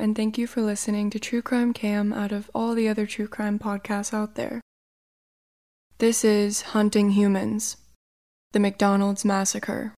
[0.00, 3.28] and thank you for listening to True Crime Cam out of all the other true
[3.28, 4.62] crime podcasts out there.
[5.98, 7.76] This is Hunting Humans
[8.52, 9.92] The McDonald's Massacre.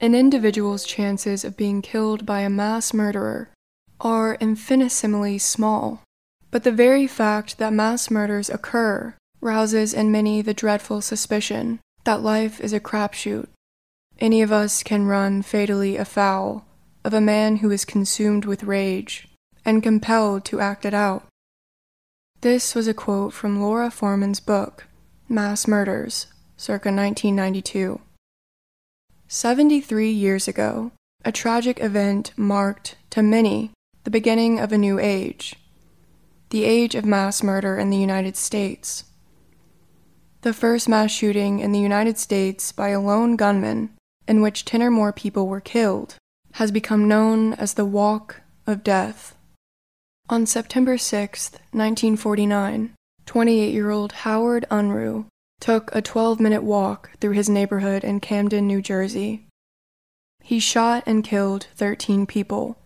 [0.00, 3.50] An individual's chances of being killed by a mass murderer
[4.00, 6.02] are infinitesimally small,
[6.50, 12.22] but the very fact that mass murders occur rouses in many the dreadful suspicion that
[12.22, 13.48] life is a crapshoot.
[14.18, 16.64] Any of us can run fatally afoul
[17.04, 19.28] of a man who is consumed with rage
[19.64, 21.26] and compelled to act it out.
[22.40, 24.86] This was a quote from Laura Forman's book,
[25.28, 28.00] Mass Murders, circa 1992.
[29.28, 30.92] 73 years ago,
[31.24, 33.70] a tragic event marked, to many,
[34.04, 35.56] the beginning of a new age
[36.50, 39.04] the age of mass murder in the United States.
[40.42, 43.90] The first mass shooting in the United States by a lone gunman,
[44.26, 46.14] in which 10 or more people were killed,
[46.52, 49.36] has become known as the Walk of Death.
[50.30, 52.94] On September 6, 1949,
[53.26, 55.26] 28 year old Howard Unruh
[55.60, 59.46] took a 12 minute walk through his neighborhood in Camden, New Jersey.
[60.42, 62.78] He shot and killed 13 people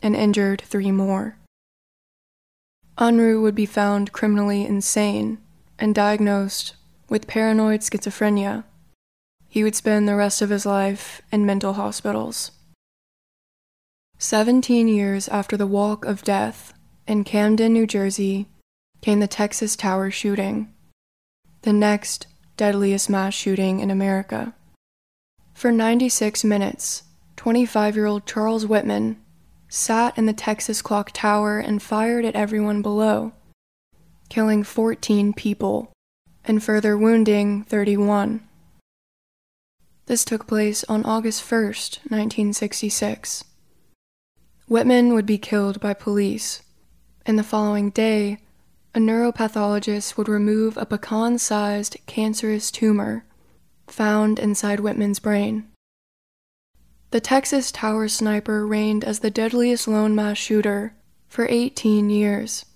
[0.00, 1.36] and injured three more.
[2.98, 5.38] Unruh would be found criminally insane
[5.78, 6.76] and diagnosed
[7.08, 8.64] with paranoid schizophrenia.
[9.48, 12.52] He would spend the rest of his life in mental hospitals.
[14.18, 16.72] Seventeen years after the Walk of Death
[17.06, 18.48] in Camden, New Jersey,
[19.00, 20.72] came the Texas Tower shooting,
[21.62, 24.54] the next deadliest mass shooting in America.
[25.52, 27.02] For 96 minutes,
[27.36, 29.16] 25 year old Charles Whitman
[29.74, 33.32] sat in the Texas Clock Tower and fired at everyone below,
[34.28, 35.92] killing 14 people
[36.44, 38.46] and further wounding 31.
[40.06, 43.42] This took place on August 1st, 1966.
[44.68, 46.62] Whitman would be killed by police,
[47.26, 48.38] and the following day,
[48.94, 53.24] a neuropathologist would remove a pecan sized cancerous tumor
[53.88, 55.68] found inside Whitman's brain.
[57.14, 60.96] The Texas Tower sniper reigned as the deadliest lone mass shooter
[61.28, 62.66] for 18 years,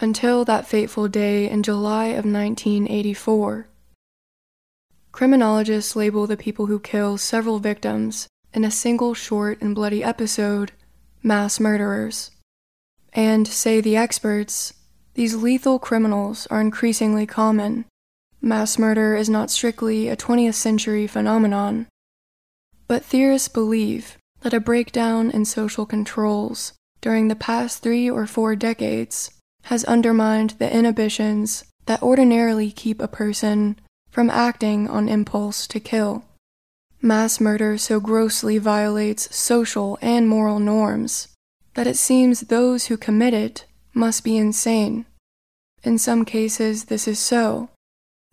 [0.00, 3.68] until that fateful day in July of 1984.
[5.12, 10.72] Criminologists label the people who kill several victims in a single short and bloody episode
[11.22, 12.32] mass murderers.
[13.12, 14.74] And, say the experts,
[15.14, 17.84] these lethal criminals are increasingly common.
[18.40, 21.86] Mass murder is not strictly a 20th century phenomenon,
[22.92, 28.54] but theorists believe that a breakdown in social controls during the past three or four
[28.54, 29.30] decades
[29.62, 33.80] has undermined the inhibitions that ordinarily keep a person
[34.10, 36.22] from acting on impulse to kill.
[37.00, 41.28] Mass murder so grossly violates social and moral norms
[41.72, 43.64] that it seems those who commit it
[43.94, 45.06] must be insane.
[45.82, 47.70] In some cases, this is so,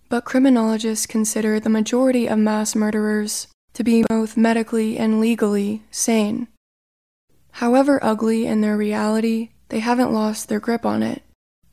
[0.10, 6.48] but criminologists consider the majority of mass murderers to be both medically and legally sane.
[7.54, 11.24] However ugly in their reality, they haven't lost their grip on it.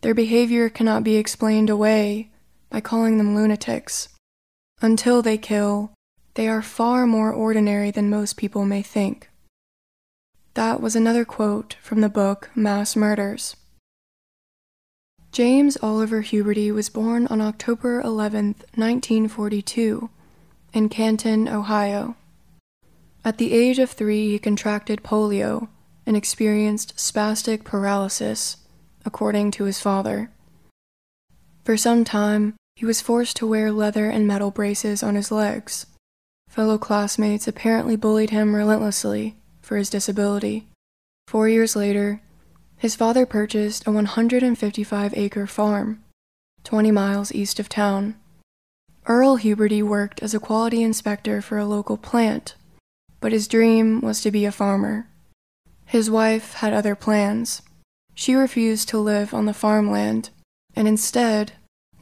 [0.01, 2.31] Their behavior cannot be explained away
[2.71, 4.09] by calling them lunatics.
[4.83, 5.93] Until they kill,
[6.35, 9.31] they are far more ordinary than most people may think.
[10.55, 13.57] That was another quote from the book Mass Murders.
[15.33, 20.09] James Oliver Huberty was born on October 11, 1942,
[20.77, 22.17] in Canton, Ohio.
[23.25, 25.69] At the age of three, he contracted polio
[26.05, 28.59] and experienced spastic paralysis,
[29.05, 30.31] according to his father.
[31.65, 35.87] For some time, he was forced to wear leather and metal braces on his legs.
[36.51, 40.69] Fellow classmates apparently bullied him relentlessly for his disability.
[41.27, 42.21] Four years later,
[42.77, 46.05] his father purchased a 155 acre farm,
[46.65, 48.15] 20 miles east of town.
[49.09, 52.57] Earl Huberty worked as a quality inspector for a local plant,
[53.21, 55.09] but his dream was to be a farmer.
[55.85, 57.63] His wife had other plans.
[58.15, 60.31] She refused to live on the farmland
[60.75, 61.53] and instead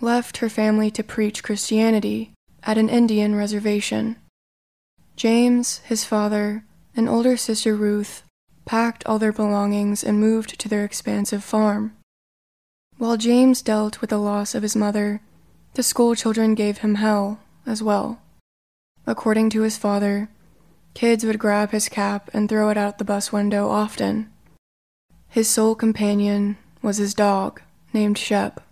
[0.01, 4.17] left her family to preach Christianity at an Indian reservation.
[5.15, 6.65] James, his father,
[6.97, 8.23] and older sister Ruth
[8.65, 11.95] packed all their belongings and moved to their expansive farm.
[12.97, 15.21] While James dealt with the loss of his mother,
[15.75, 18.21] the school children gave him hell as well.
[19.07, 20.29] According to his father,
[20.95, 24.31] kids would grab his cap and throw it out the bus window often.
[25.29, 27.61] His sole companion was his dog,
[27.93, 28.63] named Shep.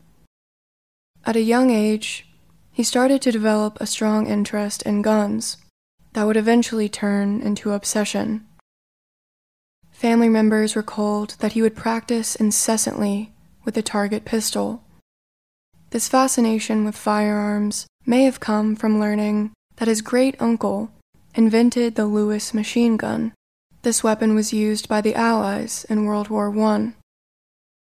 [1.27, 2.27] At a young age,
[2.73, 5.59] he started to develop a strong interest in guns
[6.13, 8.47] that would eventually turn into obsession.
[9.91, 13.33] Family members recalled that he would practice incessantly
[13.65, 14.83] with a target pistol.
[15.93, 20.91] This fascination with firearms may have come from learning that his great uncle
[21.35, 23.35] invented the Lewis machine gun.
[23.83, 26.95] This weapon was used by the Allies in World War I.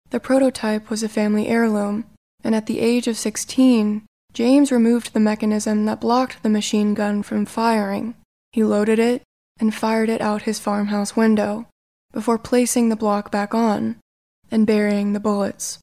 [0.09, 2.05] The prototype was a family heirloom,
[2.43, 7.21] and at the age of 16, James removed the mechanism that blocked the machine gun
[7.21, 8.15] from firing.
[8.53, 9.21] He loaded it
[9.59, 11.67] and fired it out his farmhouse window
[12.11, 13.97] before placing the block back on
[14.49, 15.77] and burying the bullets.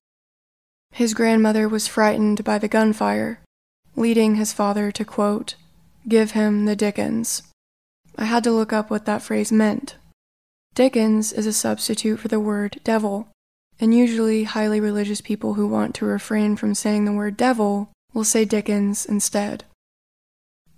[0.93, 3.41] His grandmother was frightened by the gunfire,
[3.97, 5.55] leading his father to quote,
[6.09, 7.43] Give him the Dickens.
[8.17, 9.97] I had to look up what that phrase meant.
[10.75, 13.29] Dickens is a substitute for the word devil,
[13.81, 18.25] and usually highly religious people who want to refrain from saying the word devil will
[18.25, 19.65] say Dickens instead.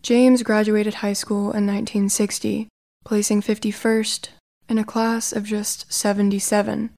[0.03, 2.69] James graduated high school in 1960,
[3.05, 4.29] placing 51st
[4.69, 6.91] in a class of just 77.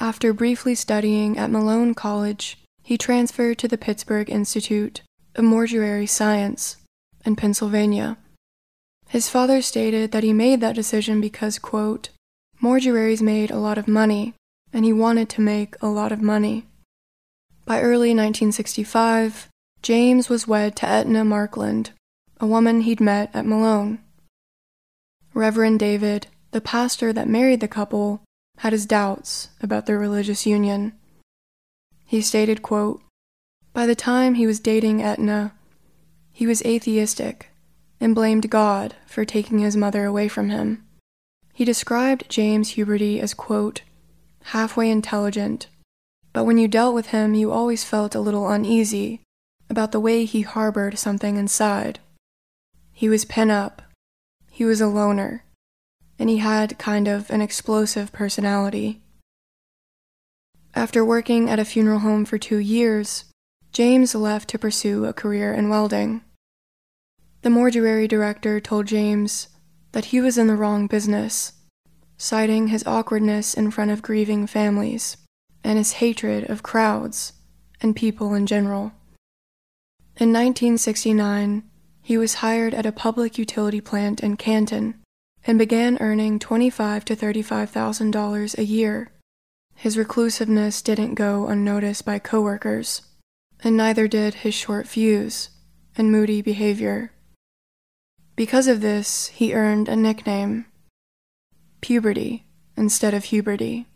[0.00, 5.02] After briefly studying at Malone College, he transferred to the Pittsburgh Institute
[5.34, 6.76] of Mortuary Science
[7.24, 8.16] in Pennsylvania.
[9.08, 12.10] His father stated that he made that decision because, quote,
[12.62, 14.34] mortuaries made a lot of money
[14.72, 16.66] and he wanted to make a lot of money.
[17.64, 19.48] By early 1965,
[19.82, 21.90] James was wed to Etna Markland,
[22.38, 23.98] a woman he'd met at Malone.
[25.34, 28.22] Reverend David, the pastor that married the couple,
[28.58, 30.92] had his doubts about their religious union.
[32.04, 33.02] He stated, quote,
[33.72, 35.52] By the time he was dating Etna,
[36.32, 37.50] he was atheistic
[38.00, 40.84] and blamed God for taking his mother away from him.
[41.52, 43.82] He described James Huberty as, quote,
[44.44, 45.66] halfway intelligent,
[46.32, 49.20] but when you dealt with him, you always felt a little uneasy
[49.68, 51.98] about the way he harbored something inside.
[52.92, 53.82] He was pent up,
[54.50, 55.44] he was a loner,
[56.18, 59.00] and he had kind of an explosive personality.
[60.74, 63.24] After working at a funeral home for two years,
[63.72, 66.22] James left to pursue a career in welding.
[67.42, 69.48] The mortuary director told James
[69.92, 71.52] that he was in the wrong business
[72.18, 75.16] citing his awkwardness in front of grieving families
[75.62, 77.32] and his hatred of crowds
[77.80, 78.92] and people in general.
[80.16, 81.62] In 1969,
[82.02, 84.94] he was hired at a public utility plant in Canton
[85.46, 89.10] and began earning 25 to $35,000 a year.
[89.74, 93.02] His reclusiveness didn't go unnoticed by coworkers,
[93.62, 95.50] and neither did his short fuse
[95.96, 97.12] and moody behavior.
[98.36, 100.66] Because of this, he earned a nickname
[101.80, 102.44] puberty
[102.76, 103.86] instead of Huberty.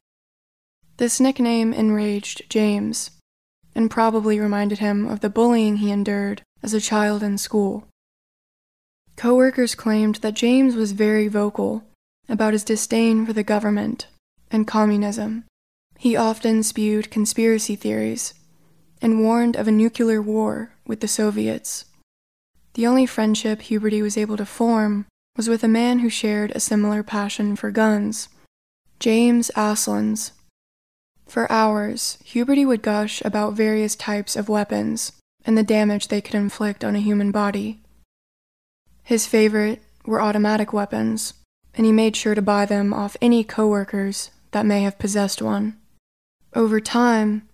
[0.97, 3.11] This nickname enraged James,
[3.75, 7.87] and probably reminded him of the bullying he endured as a child in school.
[9.23, 11.85] Coworkers claimed that James was very vocal
[12.29, 14.09] about his disdain for the government
[14.51, 15.45] and communism.
[15.97, 18.35] He often spewed conspiracy theories
[19.01, 21.85] and warned of a nuclear war with the Soviets.
[22.75, 26.59] The only friendship Huberty was able to form was with a man who shared a
[26.59, 28.29] similar passion for guns,
[28.99, 30.33] James Aslans.
[31.29, 35.13] For hours, Huberty would gush about various types of weapons
[35.47, 37.79] and the damage they could inflict on a human body.
[39.03, 41.35] His favorite were automatic weapons,
[41.75, 45.77] and he made sure to buy them off any coworkers that may have possessed one.
[46.55, 47.49] Over time,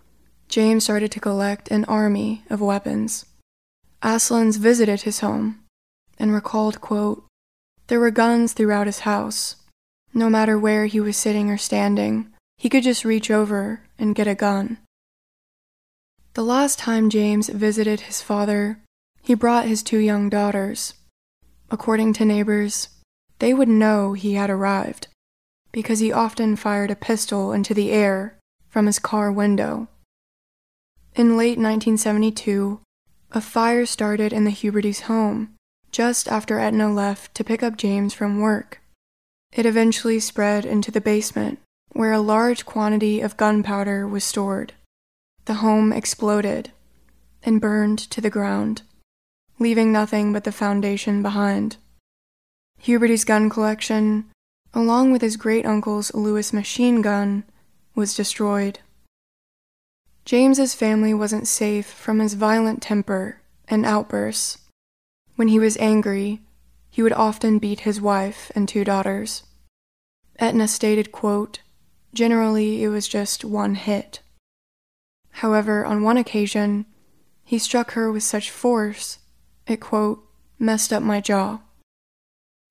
[0.48, 3.26] James started to collect an army of weapons.
[4.02, 5.60] Aslans visited his home
[6.18, 7.24] and recalled, quote,
[7.88, 9.56] there were guns throughout his house.
[10.12, 14.26] No matter where he was sitting or standing, he could just reach over and get
[14.26, 14.78] a gun.
[16.34, 18.80] The last time James visited his father,
[19.22, 20.94] he brought his two young daughters.
[21.70, 22.88] According to neighbors,
[23.38, 25.08] they would know he had arrived
[25.70, 29.88] because he often fired a pistol into the air from his car window.
[31.14, 32.80] In late 1972,
[33.32, 35.54] a fire started in the Hubertys' home
[35.90, 38.80] just after Etna left to pick up James from work.
[39.52, 41.60] It eventually spread into the basement,
[41.92, 44.74] where a large quantity of gunpowder was stored.
[45.46, 46.72] The home exploded
[47.42, 48.82] and burned to the ground,
[49.58, 51.76] leaving nothing but the foundation behind.
[52.78, 54.30] Huberty's gun collection,
[54.72, 57.44] along with his great uncle's Lewis machine gun,
[57.94, 58.80] was destroyed.
[60.24, 64.58] James's family wasn't safe from his violent temper and outbursts.
[65.36, 66.40] When he was angry,
[66.90, 69.44] he would often beat his wife and two daughters.
[70.38, 71.60] Etna stated, quote,
[72.14, 74.20] Generally, it was just one hit,
[75.38, 76.84] However, on one occasion,
[77.44, 79.17] he struck her with such force,
[79.70, 80.24] it, quote,
[80.58, 81.60] messed up my jaw.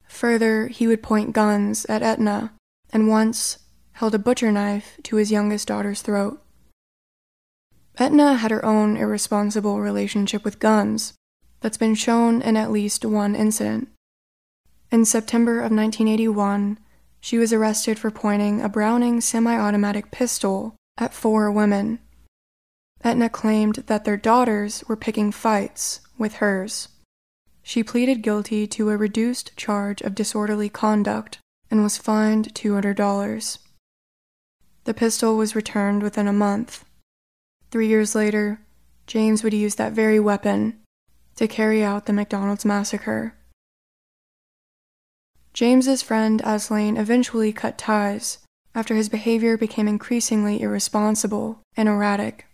[0.07, 2.53] Further, he would point guns at Etna,
[2.91, 3.59] and once
[3.93, 6.41] held a butcher knife to his youngest daughter's throat.
[7.97, 11.13] Etna had her own irresponsible relationship with guns
[11.61, 13.89] that's been shown in at least one incident.
[14.91, 16.77] In September of 1981,
[17.19, 21.99] she was arrested for pointing a Browning semi automatic pistol at four women.
[23.03, 26.89] Etna claimed that their daughters were picking fights with hers.
[27.63, 33.57] She pleaded guilty to a reduced charge of disorderly conduct and was fined $200.
[34.85, 36.85] The pistol was returned within a month.
[37.71, 38.61] Three years later,
[39.05, 40.79] James would use that very weapon
[41.35, 43.35] to carry out the McDonald's massacre.
[45.53, 48.39] James's friend Aslain eventually cut ties
[48.73, 52.46] after his behavior became increasingly irresponsible and erratic.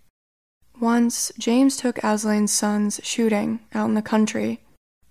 [0.83, 4.59] Once, James took Aslain's sons shooting out in the country,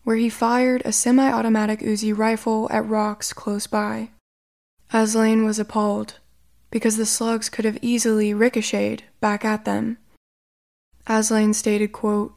[0.04, 4.10] where he fired a semi automatic Uzi rifle at rocks close by.
[4.92, 6.18] Aslain was appalled
[6.70, 9.96] because the slugs could have easily ricocheted back at them.
[11.06, 12.34] Aslain stated, quote,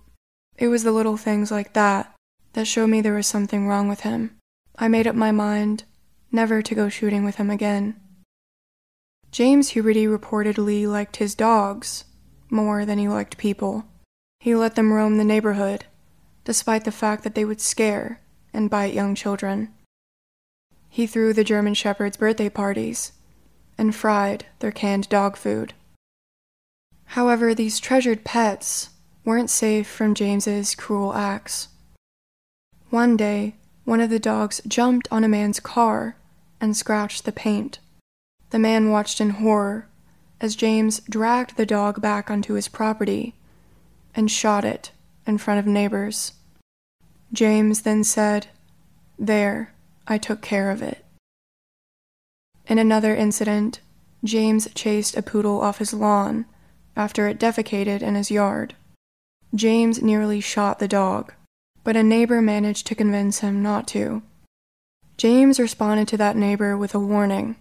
[0.58, 2.16] It was the little things like that
[2.54, 4.38] that showed me there was something wrong with him.
[4.78, 5.84] I made up my mind
[6.32, 8.00] never to go shooting with him again.
[9.30, 12.06] James Huberty reportedly liked his dogs
[12.50, 13.86] more than he liked people.
[14.40, 15.86] He let them roam the neighborhood,
[16.44, 18.22] despite the fact that they would scare
[18.54, 19.74] and bite young children.
[20.90, 23.12] He threw the German Shepherd's birthday parties
[23.78, 25.74] and fried their canned dog food.
[27.10, 28.90] However, these treasured pets
[29.24, 31.70] weren't safe from James's cruel acts.
[32.90, 36.16] One day, one of the dogs jumped on a man's car
[36.62, 37.80] and scratched the paint.
[38.52, 39.88] The man watched in horror
[40.42, 43.36] as James dragged the dog back onto his property
[44.14, 44.92] and shot it
[45.26, 46.34] in front of neighbors.
[47.34, 48.48] James then said,
[49.18, 49.74] There,
[50.08, 51.04] I took care of it.
[52.68, 53.80] In another incident,
[54.24, 56.46] James chased a poodle off his lawn
[56.96, 58.76] after it defecated in his yard.
[59.54, 61.34] James nearly shot the dog,
[61.84, 64.22] but a neighbor managed to convince him not to.
[65.18, 67.56] James responded to that neighbor with a warning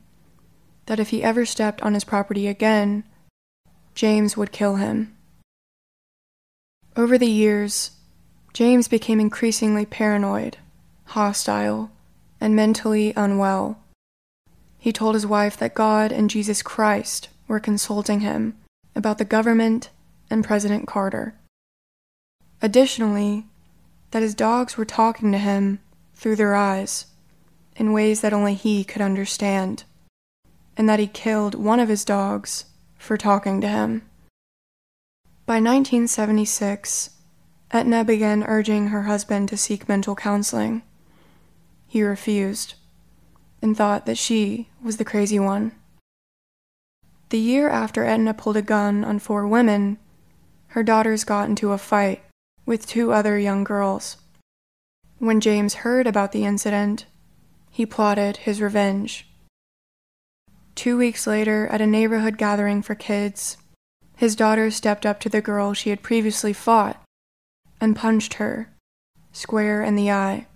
[0.87, 3.05] that if he ever stepped on his property again,
[3.95, 5.17] James would kill him.
[6.97, 7.93] Over the years,
[8.53, 10.59] James became increasingly paranoid,
[11.07, 11.91] hostile,
[12.41, 13.79] and mentally unwell.
[14.79, 18.57] He told his wife that God and Jesus Christ were consulting him
[18.95, 19.91] about the government
[20.31, 21.35] and President Carter.
[22.63, 23.47] Additionally,
[24.11, 25.81] that his dogs were talking to him
[26.15, 27.07] through their eyes
[27.77, 29.85] in ways that only he could understand,
[30.77, 32.67] and that he killed one of his dogs
[32.99, 34.03] for talking to him.
[35.47, 37.11] By 1976,
[37.71, 40.83] Etna began urging her husband to seek mental counseling.
[41.87, 42.75] He refused
[43.61, 45.73] and thought that she was the crazy one.
[47.31, 49.99] The year after Etna pulled a gun on four women,
[50.69, 52.23] her daughters got into a fight
[52.67, 54.17] with two other young girls.
[55.19, 57.07] When James heard about the incident,
[57.71, 59.29] he plotted his revenge.
[60.75, 63.57] Two weeks later, at a neighborhood gathering for kids,
[64.17, 67.03] his daughter stepped up to the girl she had previously fought
[67.81, 68.71] and punched her
[69.33, 70.47] square in the eye.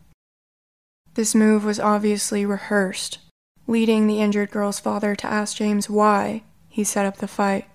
[1.14, 3.18] This move was obviously rehearsed,
[3.66, 7.66] leading the injured girl's father to ask James why he set up the fight.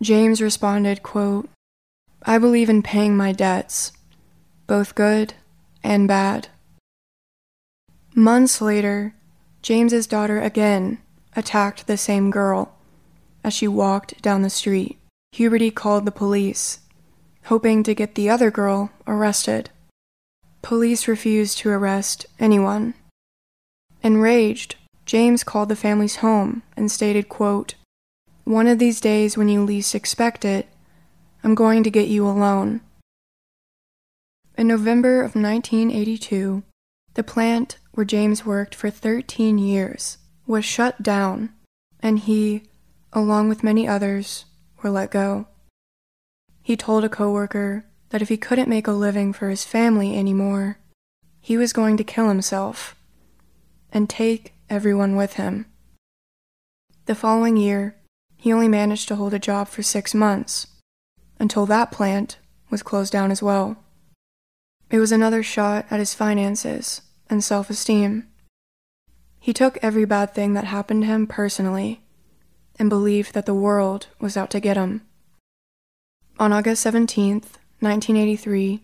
[0.00, 1.48] James responded, quote,
[2.24, 3.92] I believe in paying my debts,
[4.66, 5.34] both good
[5.82, 6.48] and bad.
[8.14, 9.14] Months later,
[9.60, 10.98] James's daughter again
[11.34, 12.74] attacked the same girl
[13.44, 14.98] as she walked down the street.
[15.34, 16.80] Huberty called the police,
[17.44, 19.70] hoping to get the other girl arrested.
[20.60, 22.94] Police refused to arrest anyone.
[24.02, 27.74] Enraged, James called the family's home and stated, quote,
[28.44, 30.68] one of these days when you least expect it,
[31.44, 32.80] I'm going to get you alone.
[34.58, 36.62] In November of 1982,
[37.14, 41.50] the plant where James worked for 13 years was shut down,
[42.00, 42.64] and he,
[43.12, 44.44] along with many others,
[44.82, 45.46] were let go.
[46.62, 50.78] He told a coworker that if he couldn't make a living for his family anymore,
[51.40, 52.94] he was going to kill himself
[53.92, 55.66] and take everyone with him.
[57.06, 57.96] The following year,
[58.36, 60.66] he only managed to hold a job for six months,
[61.38, 62.38] until that plant
[62.70, 63.76] was closed down as well.
[64.90, 68.28] It was another shot at his finances and self esteem.
[69.42, 72.00] He took every bad thing that happened to him personally
[72.78, 75.02] and believed that the world was out to get him.
[76.38, 77.42] On August 17,
[77.80, 78.82] 1983,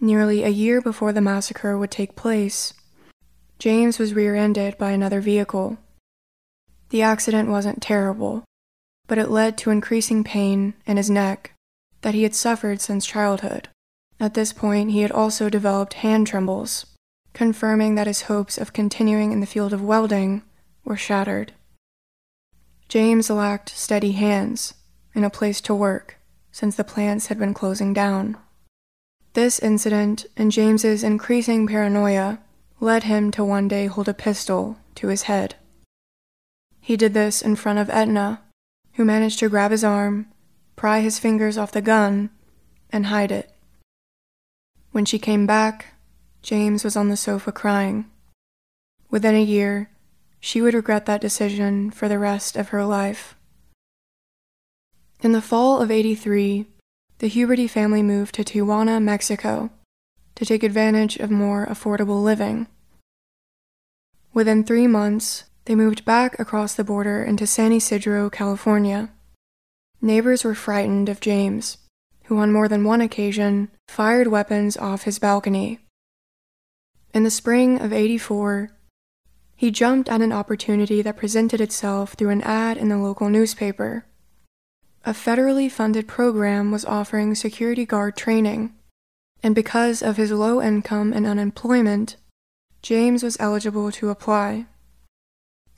[0.00, 2.74] nearly a year before the massacre would take place,
[3.58, 5.78] James was rear ended by another vehicle.
[6.90, 8.44] The accident wasn't terrible,
[9.08, 11.52] but it led to increasing pain in his neck
[12.02, 13.70] that he had suffered since childhood.
[14.20, 16.84] At this point, he had also developed hand trembles,
[17.34, 20.42] confirming that his hopes of continuing in the field of welding
[20.84, 21.52] were shattered.
[22.88, 24.74] James lacked steady hands
[25.14, 26.16] and a place to work
[26.52, 28.36] since the plants had been closing down.
[29.32, 32.38] This incident and James's increasing paranoia
[32.78, 35.56] led him to one day hold a pistol to his head.
[36.80, 38.42] He did this in front of Etna,
[38.92, 40.26] who managed to grab his arm,
[40.76, 42.30] pry his fingers off the gun,
[42.90, 43.50] and hide it.
[44.92, 45.93] When she came back,
[46.44, 48.04] James was on the sofa crying.
[49.10, 49.88] Within a year,
[50.40, 53.34] she would regret that decision for the rest of her life.
[55.22, 56.66] In the fall of 83,
[57.20, 59.70] the Huberty family moved to Tijuana, Mexico,
[60.34, 62.66] to take advantage of more affordable living.
[64.34, 69.08] Within three months, they moved back across the border into San Ysidro, California.
[70.02, 71.78] Neighbors were frightened of James,
[72.24, 75.80] who on more than one occasion fired weapons off his balcony.
[77.14, 78.72] In the spring of 84,
[79.54, 84.04] he jumped at an opportunity that presented itself through an ad in the local newspaper.
[85.06, 88.74] A federally funded program was offering security guard training,
[89.44, 92.16] and because of his low income and unemployment,
[92.82, 94.66] James was eligible to apply.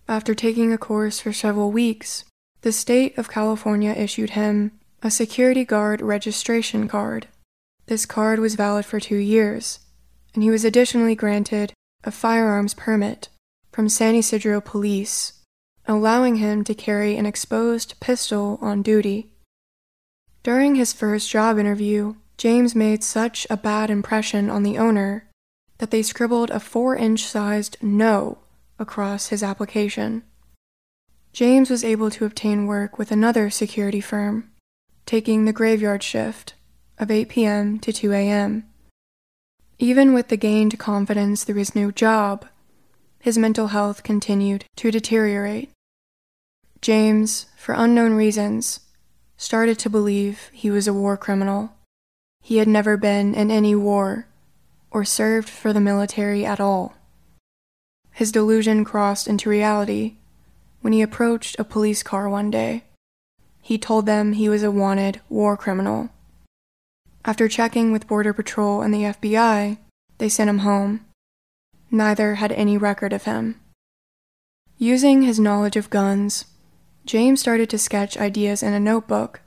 [0.09, 2.25] After taking a course for several weeks,
[2.63, 7.29] the state of California issued him a security guard registration card.
[7.87, 9.81] This card was valid for two years,
[10.37, 11.73] and he was additionally granted
[12.05, 13.29] a firearms permit
[13.73, 15.33] from San Ysidro Police
[15.89, 19.31] allowing him to carry an exposed pistol on duty.
[20.43, 25.29] During his first job interview, James made such a bad impression on the owner
[25.79, 28.39] that they scribbled a four inch sized no
[28.79, 30.23] across his application.
[31.33, 34.51] James was able to obtain work with another security firm,
[35.05, 36.55] taking the graveyard shift
[36.99, 37.79] of 8 p.m.
[37.81, 38.65] to 2 a.m.
[39.79, 42.47] Even with the gained confidence through his new job,
[43.21, 45.71] his mental health continued to deteriorate.
[46.81, 48.81] James, for unknown reasons,
[49.37, 51.73] started to believe he was a war criminal.
[52.41, 54.27] He had never been in any war
[54.91, 56.95] or served for the military at all.
[58.13, 60.15] His delusion crossed into reality
[60.81, 62.85] when he approached a police car one day.
[63.61, 66.09] He told them he was a wanted war criminal.
[67.27, 69.79] After checking with Border Patrol and the FBI,
[70.19, 71.05] they sent him home.
[71.91, 73.61] Neither had any record of him.
[74.79, 76.45] Using his knowledge of guns,
[77.05, 79.41] James started to sketch ideas in a notebook,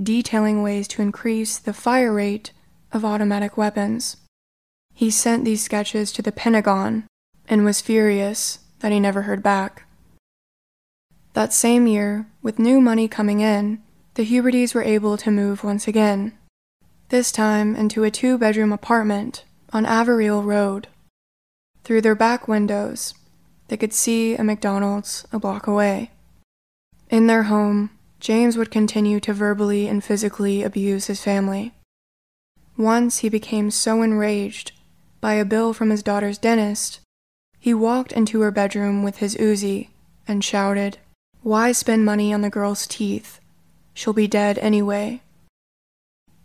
[0.00, 2.52] detailing ways to increase the fire rate
[2.92, 4.18] of automatic weapons.
[4.94, 7.08] He sent these sketches to the Pentagon
[7.48, 9.86] and was furious that he never heard back.
[11.32, 13.82] That same year, with new money coming in,
[14.14, 16.38] the Hubertys were able to move once again,
[17.12, 20.88] this time into a two bedroom apartment on Averil Road.
[21.84, 23.12] Through their back windows,
[23.68, 26.10] they could see a McDonald's a block away.
[27.10, 31.74] In their home, James would continue to verbally and physically abuse his family.
[32.78, 34.72] Once he became so enraged
[35.20, 37.00] by a bill from his daughter's dentist,
[37.58, 39.90] he walked into her bedroom with his Uzi
[40.26, 40.96] and shouted,
[41.42, 43.38] Why spend money on the girl's teeth?
[43.92, 45.20] She'll be dead anyway.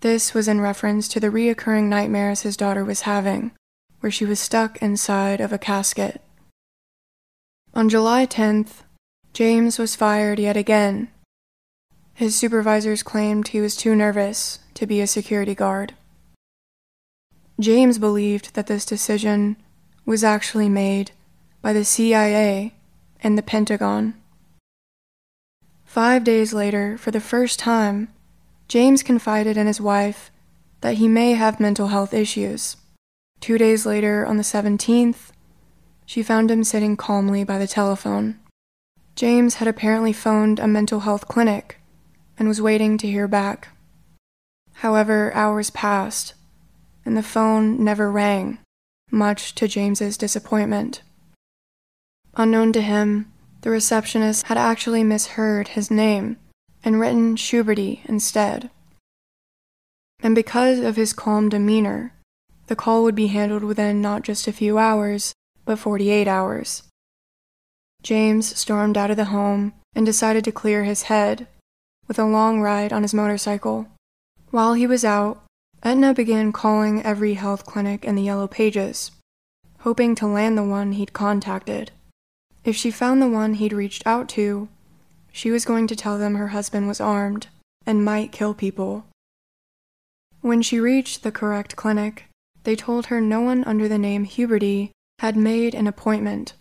[0.02, 3.52] This was in reference to the reoccurring nightmares his daughter was having,
[4.00, 6.22] where she was stuck inside of a casket.
[7.74, 8.84] On July 10th,
[9.34, 11.10] James was fired yet again.
[12.14, 15.94] His supervisors claimed he was too nervous to be a security guard.
[17.60, 19.58] James believed that this decision
[20.06, 21.12] was actually made
[21.62, 22.74] by the CIA
[23.22, 24.14] and the Pentagon.
[25.86, 28.10] Five days later, for the first time,
[28.68, 30.30] James confided in his wife
[30.82, 32.76] that he may have mental health issues.
[33.40, 35.32] Two days later, on the 17th,
[36.06, 38.40] she found him sitting calmly by the telephone.
[39.16, 41.80] James had apparently phoned a mental health clinic
[42.38, 43.70] and was waiting to hear back.
[44.74, 46.34] However, hours passed,
[47.06, 48.60] and the phone never rang,
[49.10, 51.02] much to James's disappointment.
[52.36, 56.38] Unknown to him, the receptionist had actually misheard his name
[56.88, 58.70] and written Schuberty instead.
[60.24, 62.14] And because of his calm demeanor,
[62.68, 65.34] the call would be handled within not just a few hours,
[65.66, 66.84] but 48 hours.
[68.02, 71.46] James stormed out of the home and decided to clear his head
[72.08, 73.88] with a long ride on his motorcycle.
[74.52, 75.44] While he was out,
[75.84, 79.12] Etna began calling every health clinic in the Yellow Pages,
[79.80, 81.92] hoping to land the one he'd contacted.
[82.64, 84.70] If she found the one he'd reached out to,
[85.38, 87.46] she was going to tell them her husband was armed
[87.86, 89.06] and might kill people.
[90.42, 92.26] When she reached the correct clinic,
[92.64, 96.54] they told her no one under the name Huberty had made an appointment.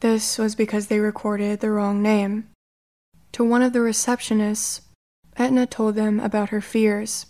[0.00, 2.50] This was because they recorded the wrong name.
[3.32, 4.82] To one of the receptionists,
[5.38, 7.24] Etna told them about her fears.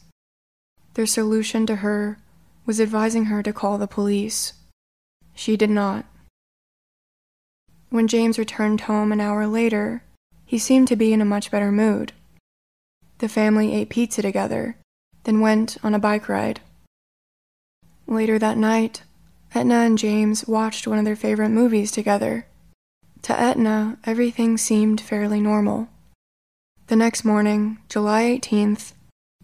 [0.95, 2.19] Their solution to her
[2.67, 4.55] was advising her to call the police.
[5.33, 6.07] She did not.
[7.89, 10.03] When James returned home an hour later,
[10.49, 12.11] he seemed to be in a much better mood.
[13.19, 14.79] The family ate pizza together,
[15.25, 16.61] then went on a bike ride.
[18.07, 19.03] Later that night,
[19.55, 22.47] Etna and James watched one of their favorite movies together.
[23.23, 25.89] To Etna, everything seemed fairly normal.
[26.87, 28.95] The next morning, July 18th,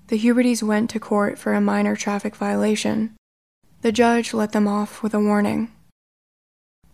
[0.09, 3.15] the Hubertys went to court for a minor traffic violation.
[3.83, 5.71] The judge let them off with a warning.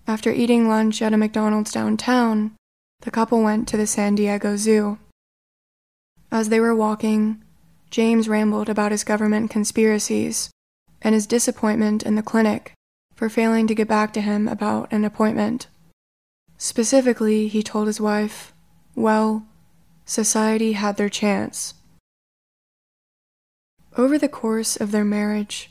[0.09, 2.57] After eating lunch at a McDonald's downtown,
[3.03, 4.99] the couple went to the San Diego Zoo.
[6.31, 7.43] As they were walking,
[7.91, 10.51] James rambled about his government conspiracies
[11.03, 12.75] and his disappointment in the clinic
[13.15, 15.67] for failing to get back to him about an appointment.
[16.59, 18.53] Specifically, he told his wife,
[18.95, 19.47] Well,
[20.05, 21.75] society had their chance.
[23.97, 25.71] Over the course of their marriage,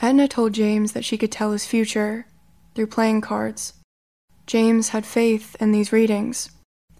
[0.00, 2.26] Etna told James that she could tell his future
[2.74, 3.74] through playing cards.
[4.46, 6.48] James had faith in these readings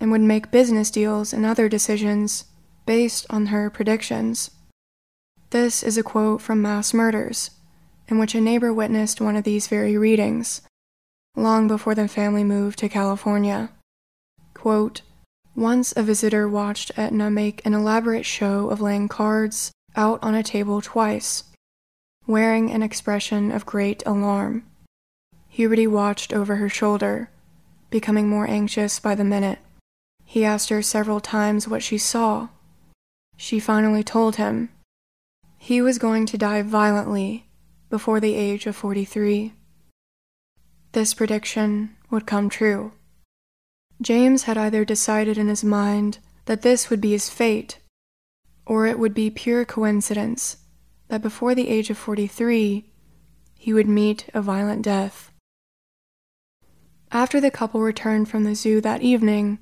[0.01, 2.47] and would make business deals and other decisions
[2.87, 4.51] based on her predictions.
[5.51, 7.51] This is a quote from Mass Murders,
[8.09, 10.63] in which a neighbor witnessed one of these very readings,
[11.37, 13.71] long before the family moved to California.
[14.55, 15.03] Quote,
[15.55, 20.43] Once a visitor watched Etna make an elaborate show of laying cards out on a
[20.43, 21.45] table twice,
[22.27, 24.65] wearing an expression of great alarm.
[25.53, 27.31] Huberty watched over her shoulder,
[27.91, 29.59] becoming more anxious by the minute.
[30.31, 32.51] He asked her several times what she saw.
[33.37, 34.69] She finally told him.
[35.59, 37.49] He was going to die violently
[37.89, 39.55] before the age of 43.
[40.93, 42.93] This prediction would come true.
[44.01, 47.81] James had either decided in his mind that this would be his fate
[48.65, 50.59] or it would be pure coincidence
[51.09, 52.89] that before the age of 43,
[53.59, 55.33] he would meet a violent death.
[57.11, 59.59] After the couple returned from the zoo that evening,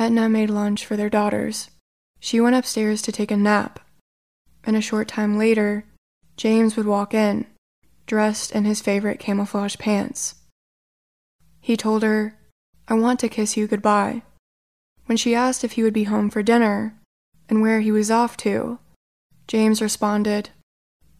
[0.00, 1.68] Etna made lunch for their daughters.
[2.20, 3.80] She went upstairs to take a nap,
[4.64, 5.84] and a short time later,
[6.38, 7.44] James would walk in,
[8.06, 10.36] dressed in his favorite camouflage pants.
[11.60, 12.38] He told her,
[12.88, 14.22] I want to kiss you goodbye.
[15.04, 16.98] When she asked if he would be home for dinner,
[17.50, 18.78] and where he was off to,
[19.48, 20.48] James responded,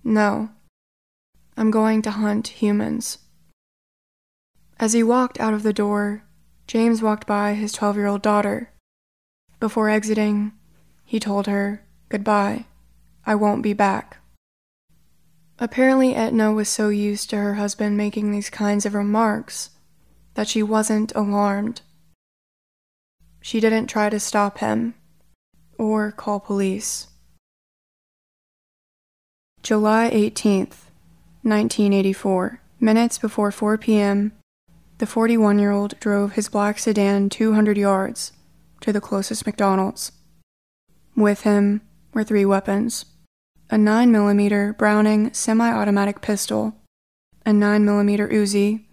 [0.03, 0.49] No,
[1.55, 3.19] I'm going to hunt humans.
[4.79, 6.25] As he walked out of the door,
[6.71, 8.70] James walked by his 12 year old daughter.
[9.61, 10.53] Before exiting,
[11.05, 12.65] he told her, Goodbye,
[13.27, 14.17] I won't be back.
[15.59, 19.69] Apparently, Etna was so used to her husband making these kinds of remarks
[20.33, 21.83] that she wasn't alarmed.
[23.43, 24.95] She didn't try to stop him
[25.77, 27.09] or call police.
[29.63, 30.89] July 18th,
[31.43, 32.63] 1984.
[32.81, 34.33] Minutes before 4 p.m.,
[34.97, 38.33] the 41 year old drove his black sedan 200 yards
[38.81, 40.13] to the closest McDonald's.
[41.17, 43.05] With him were three weapons
[43.73, 46.75] a 9mm Browning semi automatic pistol,
[47.47, 48.85] a 9mm Uzi,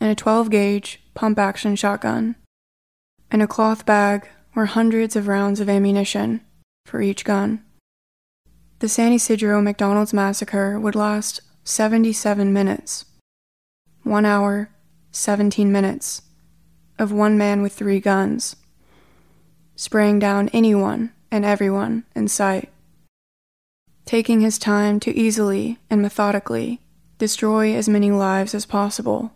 [0.00, 2.36] and a 12 gauge pump action shotgun.
[3.30, 6.42] In a cloth bag were hundreds of rounds of ammunition
[6.84, 7.62] for each gun.
[8.80, 13.06] The San Ysidro McDonald's massacre would last 77 minutes.
[14.02, 14.70] One hour,
[15.12, 16.22] 17 minutes,
[16.98, 18.56] of one man with three guns,
[19.82, 22.70] spraying down anyone and everyone in sight.
[24.04, 26.80] Taking his time to easily and methodically
[27.18, 29.32] destroy as many lives as possible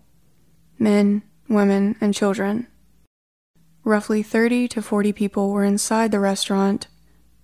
[0.78, 2.68] men, women, and children
[3.86, 6.88] roughly 30 to 40 people were inside the restaurant,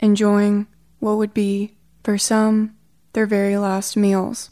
[0.01, 0.67] enjoying
[0.99, 2.77] what would be, for some,
[3.13, 4.51] their very last meals.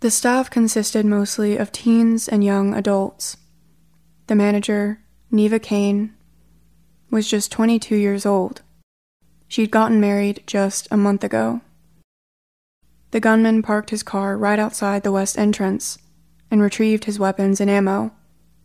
[0.00, 3.36] The staff consisted mostly of teens and young adults.
[4.26, 6.13] The manager, Neva Caine,
[7.10, 8.62] was just 22 years old.
[9.48, 11.60] She'd gotten married just a month ago.
[13.10, 15.98] The gunman parked his car right outside the west entrance
[16.50, 18.12] and retrieved his weapons and ammo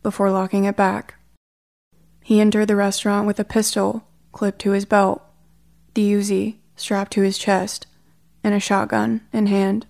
[0.02, 1.14] before locking it back.
[2.22, 5.22] He entered the restaurant with a pistol clipped to his belt,
[5.94, 7.86] the Uzi strapped to his chest,
[8.42, 9.86] and a shotgun in hand.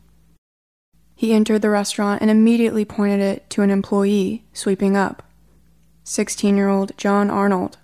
[1.15, 5.23] He entered the restaurant and immediately pointed it to an employee sweeping up
[6.05, 7.79] 16 year old John Arnold.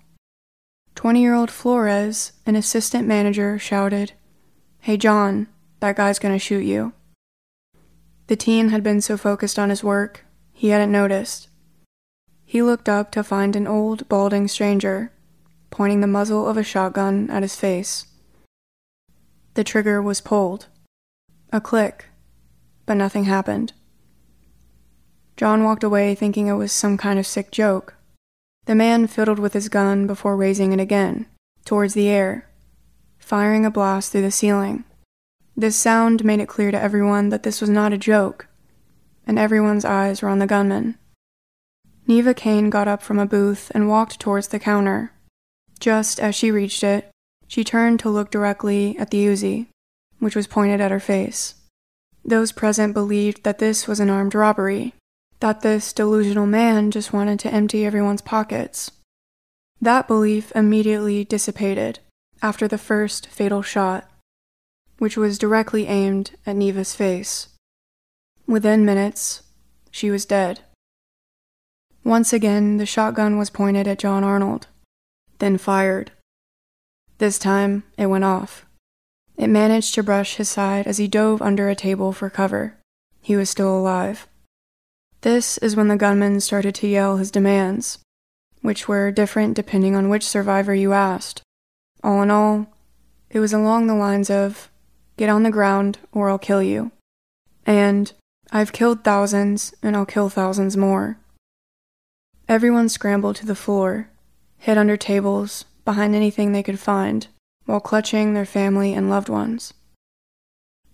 [0.97, 4.13] 20 year old Flores, an assistant manager, shouted,
[4.81, 5.47] Hey John,
[5.81, 6.95] that guy's gonna shoot you.
[8.29, 11.49] The teen had been so focused on his work, he hadn't noticed.
[12.47, 15.13] He looked up to find an old, balding stranger,
[15.71, 18.07] pointing the muzzle of a shotgun at his face.
[19.53, 20.67] The trigger was pulled.
[21.53, 22.07] A click,
[22.87, 23.75] but nothing happened.
[25.37, 27.97] John walked away thinking it was some kind of sick joke.
[28.67, 31.27] The man fiddled with his gun before raising it again,
[31.65, 32.49] towards the air,
[33.19, 34.85] firing a blast through the ceiling.
[35.57, 38.49] This sound made it clear to everyone that this was not a joke,
[39.27, 40.99] and everyone's eyes were on the gunman.
[42.07, 45.13] Neva Caine got up from a booth and walked towards the counter.
[45.81, 47.11] Just as she reached it,
[47.49, 49.67] she turned to look directly at the Uzi,
[50.19, 51.55] which was pointed at her face.
[52.25, 54.95] Those present believed that this was an armed robbery,
[55.41, 58.91] that this delusional man just wanted to empty everyone's pockets.
[59.81, 62.01] That belief immediately dissipated
[62.43, 64.09] after the first fatal shot,
[64.99, 67.49] which was directly aimed at Neva's face.
[68.47, 69.43] Within minutes,
[69.91, 70.61] she was dead.
[72.05, 74.69] Once again, the shotgun was pointed at John Arnold,
[75.39, 76.13] then fired.
[77.19, 78.65] This time, it went off.
[79.37, 82.77] It managed to brush his side as he dove under a table for cover.
[83.21, 84.29] He was still alive.
[85.23, 87.99] This is when the gunman started to yell his demands,
[88.63, 91.43] which were different depending on which survivor you asked.
[92.03, 92.67] All in all,
[93.31, 94.71] it was along the lines of,
[95.17, 96.93] Get on the ground or I'll kill you.
[97.65, 98.13] And,
[98.53, 101.19] I've killed thousands and I'll kill thousands more.
[102.49, 104.11] Everyone scrambled to the floor,
[104.59, 107.27] hid under tables, behind anything they could find,
[107.65, 109.73] while clutching their family and loved ones.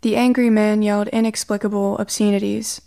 [0.00, 2.80] The angry man yelled inexplicable obscenities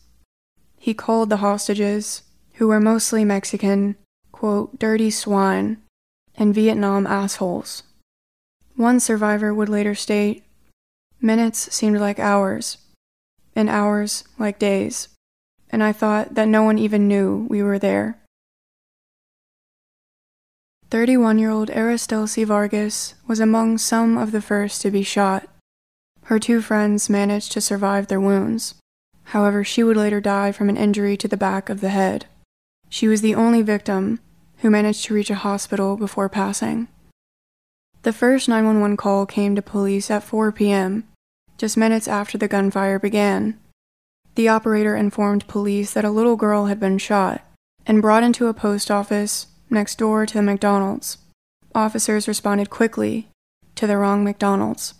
[0.86, 2.22] he called the hostages,
[2.58, 3.96] who were mostly Mexican,
[4.32, 5.82] quote, dirty swine,
[6.36, 7.82] and Vietnam assholes.
[8.76, 10.44] One survivor would later state,
[11.20, 12.78] Minutes seemed like hours,
[13.56, 15.08] and hours like days,
[15.72, 18.20] and I thought that no one even knew we were there.
[20.92, 25.50] 31 year old Arisdelsi Vargas was among some of the first to be shot.
[26.26, 28.76] Her two friends managed to survive their wounds.
[29.26, 32.26] However, she would later die from an injury to the back of the head.
[32.90, 34.20] She was the only victim
[34.60, 36.88] who managed to reach a hospital before passing.
[38.04, 41.08] The first 911 call came to police at 4 p.m.,
[41.58, 43.60] just minutes after the gunfire began.
[44.36, 47.42] The operator informed police that a little girl had been shot
[47.86, 51.18] and brought into a post office next door to the McDonald's.
[51.74, 53.30] Officers responded quickly
[53.76, 54.94] to the wrong McDonald's.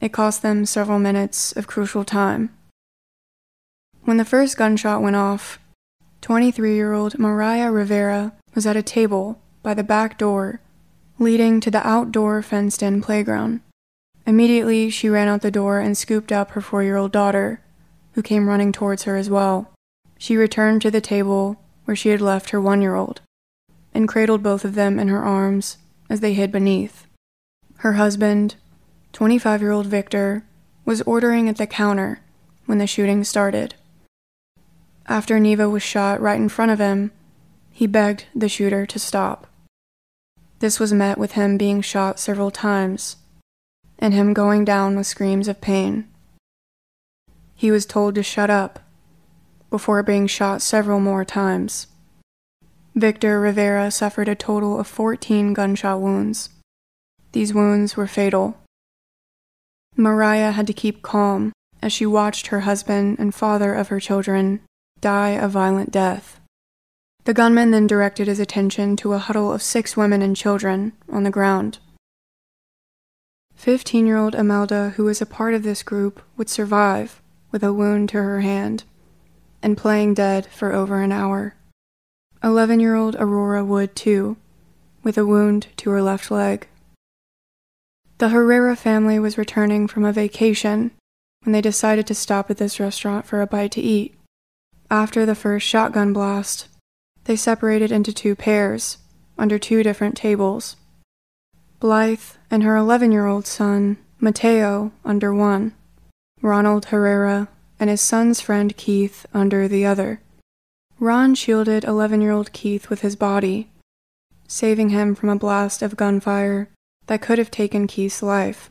[0.00, 2.50] It cost them several minutes of crucial time.
[4.04, 5.60] When the first gunshot went off,
[6.22, 10.60] 23 year old Mariah Rivera was at a table by the back door
[11.18, 13.60] leading to the outdoor fenced in playground.
[14.26, 17.60] Immediately, she ran out the door and scooped up her four year old daughter,
[18.14, 19.70] who came running towards her as well.
[20.18, 23.20] She returned to the table where she had left her one year old
[23.94, 25.78] and cradled both of them in her arms
[26.10, 27.06] as they hid beneath.
[27.78, 28.56] Her husband,
[29.12, 30.44] 25 year old Victor,
[30.84, 32.20] was ordering at the counter
[32.66, 33.74] when the shooting started.
[35.06, 37.10] After Neva was shot right in front of him,
[37.70, 39.46] he begged the shooter to stop.
[40.60, 43.16] This was met with him being shot several times,
[43.98, 46.08] and him going down with screams of pain.
[47.54, 48.78] He was told to shut up
[49.70, 51.88] before being shot several more times.
[52.94, 56.50] Victor Rivera suffered a total of 14 gunshot wounds.
[57.32, 58.58] These wounds were fatal.
[59.96, 64.60] Mariah had to keep calm as she watched her husband and father of her children
[65.02, 66.40] die a violent death.
[67.24, 71.24] The gunman then directed his attention to a huddle of six women and children on
[71.24, 71.78] the ground.
[73.54, 77.72] 15 year old Imelda, who was a part of this group, would survive with a
[77.72, 78.84] wound to her hand
[79.62, 81.54] and playing dead for over an hour.
[82.42, 84.36] 11 year old Aurora would too,
[85.04, 86.66] with a wound to her left leg.
[88.18, 90.90] The Herrera family was returning from a vacation
[91.44, 94.14] when they decided to stop at this restaurant for a bite to eat.
[94.92, 96.68] After the first shotgun blast,
[97.24, 98.98] they separated into two pairs,
[99.38, 100.76] under two different tables.
[101.80, 105.72] Blythe and her 11 year old son, Mateo, under one,
[106.42, 107.48] Ronald Herrera
[107.80, 110.20] and his son's friend Keith under the other.
[111.00, 113.70] Ron shielded 11 year old Keith with his body,
[114.46, 116.68] saving him from a blast of gunfire
[117.06, 118.70] that could have taken Keith's life.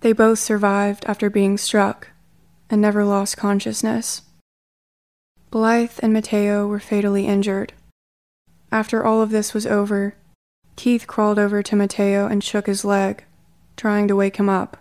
[0.00, 2.08] They both survived after being struck
[2.68, 4.22] and never lost consciousness.
[5.50, 7.72] Blythe and Mateo were fatally injured.
[8.70, 10.14] After all of this was over,
[10.76, 13.24] Keith crawled over to Mateo and shook his leg,
[13.76, 14.76] trying to wake him up.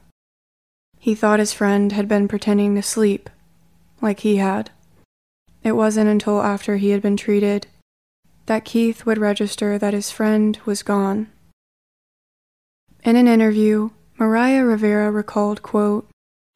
[1.00, 3.30] He thought his friend had been pretending to sleep,
[4.00, 4.70] like he had.
[5.64, 7.68] It wasn't until after he had been treated
[8.46, 11.28] that Keith would register that his friend was gone.
[13.04, 16.10] In an interview, Mariah Rivera recalled, quote,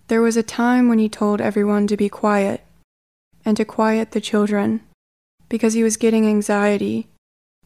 [0.08, 2.63] There was a time when he told everyone to be quiet
[3.46, 4.82] and to quiet the children
[5.50, 7.08] because he was getting anxiety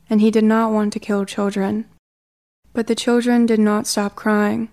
[0.10, 1.86] and he did not want to kill children.
[2.74, 4.70] But the children did not stop crying,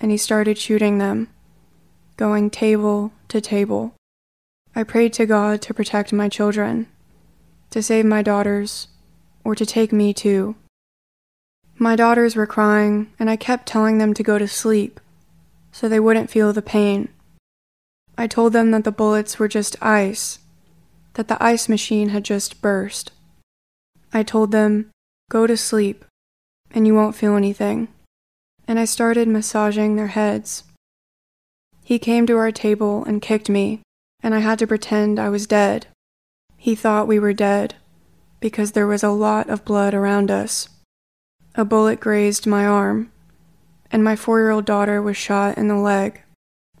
[0.00, 1.28] and he started shooting them,
[2.16, 3.94] going table to table.
[4.74, 6.88] I prayed to God to protect my children,
[7.70, 8.88] to save my daughters,
[9.44, 10.56] or to take me too.
[11.76, 15.00] My daughters were crying, and I kept telling them to go to sleep
[15.70, 17.08] so they wouldn't feel the pain.
[18.22, 20.38] I told them that the bullets were just ice,
[21.14, 23.10] that the ice machine had just burst.
[24.12, 24.92] I told them,
[25.28, 26.04] Go to sleep,
[26.70, 27.88] and you won't feel anything.
[28.68, 30.62] And I started massaging their heads.
[31.82, 33.80] He came to our table and kicked me,
[34.22, 35.88] and I had to pretend I was dead.
[36.56, 37.74] He thought we were dead,
[38.38, 40.68] because there was a lot of blood around us.
[41.56, 43.10] A bullet grazed my arm,
[43.90, 46.21] and my four year old daughter was shot in the leg,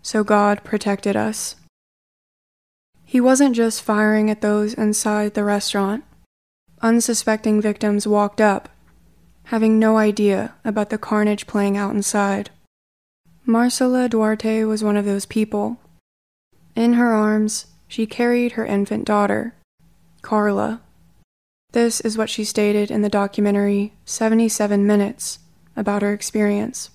[0.02, 1.56] so God protected us.
[3.04, 6.04] He wasn't just firing at those inside the restaurant
[6.82, 8.68] unsuspecting victims walked up,
[9.44, 12.50] having no idea about the carnage playing out inside.
[13.46, 15.78] Marcela Duarte was one of those people.
[16.74, 19.54] In her arms, she carried her infant daughter,
[20.22, 20.80] Carla.
[21.72, 25.38] This is what she stated in the documentary 77 Minutes
[25.76, 26.90] about her experience.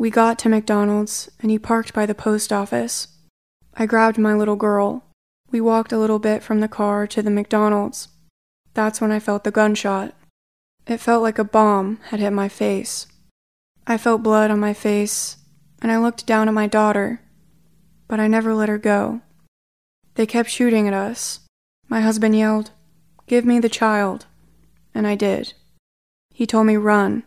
[0.00, 3.08] We got to McDonald's and he parked by the post office.
[3.74, 5.04] I grabbed my little girl.
[5.50, 8.08] We walked a little bit from the car to the McDonald's.
[8.72, 10.14] That's when I felt the gunshot.
[10.86, 13.08] It felt like a bomb had hit my face.
[13.86, 15.36] I felt blood on my face,
[15.82, 17.20] and I looked down at my daughter,
[18.08, 19.20] but I never let her go.
[20.14, 21.40] They kept shooting at us.
[21.90, 22.70] My husband yelled,
[23.26, 24.24] Give me the child.
[24.94, 25.52] And I did.
[26.32, 27.22] He told me run,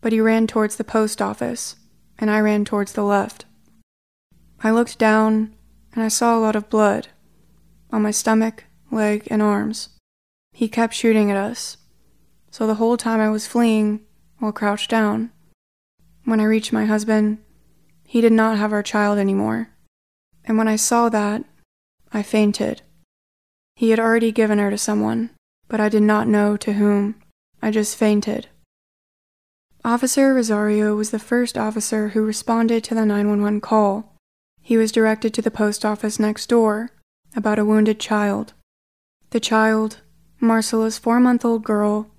[0.00, 1.76] but he ran towards the post office,
[2.20, 3.46] and I ran towards the left.
[4.62, 5.54] I looked down,
[5.94, 7.08] and I saw a lot of blood
[7.90, 9.88] on my stomach, leg, and arms.
[10.52, 11.78] He kept shooting at us,
[12.50, 14.00] so the whole time I was fleeing
[14.38, 15.30] while crouched down.
[16.24, 17.38] When I reached my husband,
[18.04, 19.70] he did not have our child anymore,
[20.44, 21.44] and when I saw that,
[22.12, 22.82] I fainted.
[23.76, 25.30] He had already given her to someone,
[25.68, 27.14] but I did not know to whom.
[27.62, 28.48] I just fainted.
[29.82, 34.14] Officer Rosario was the first officer who responded to the 911 call.
[34.60, 36.90] He was directed to the post office next door
[37.34, 38.52] about a wounded child.
[39.30, 40.00] The child,
[40.38, 42.10] Marcela's four month old girl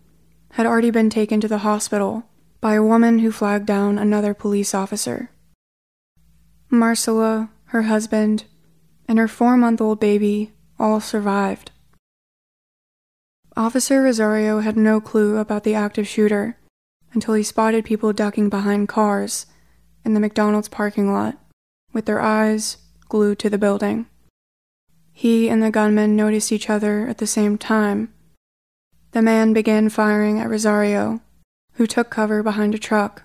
[0.53, 2.23] had already been taken to the hospital
[2.61, 5.29] by a woman who flagged down another police officer.
[6.71, 8.45] Marcela, her husband,
[9.07, 11.69] and her four month old baby all survived.
[13.55, 16.57] Officer Rosario had no clue about the active shooter
[17.13, 19.45] until he spotted people ducking behind cars
[20.05, 21.37] in the McDonald's parking lot
[21.93, 22.77] with their eyes
[23.09, 24.05] glued to the building.
[25.11, 28.13] He and the gunman noticed each other at the same time.
[29.11, 31.21] The man began firing at Rosario,
[31.73, 33.23] who took cover behind a truck.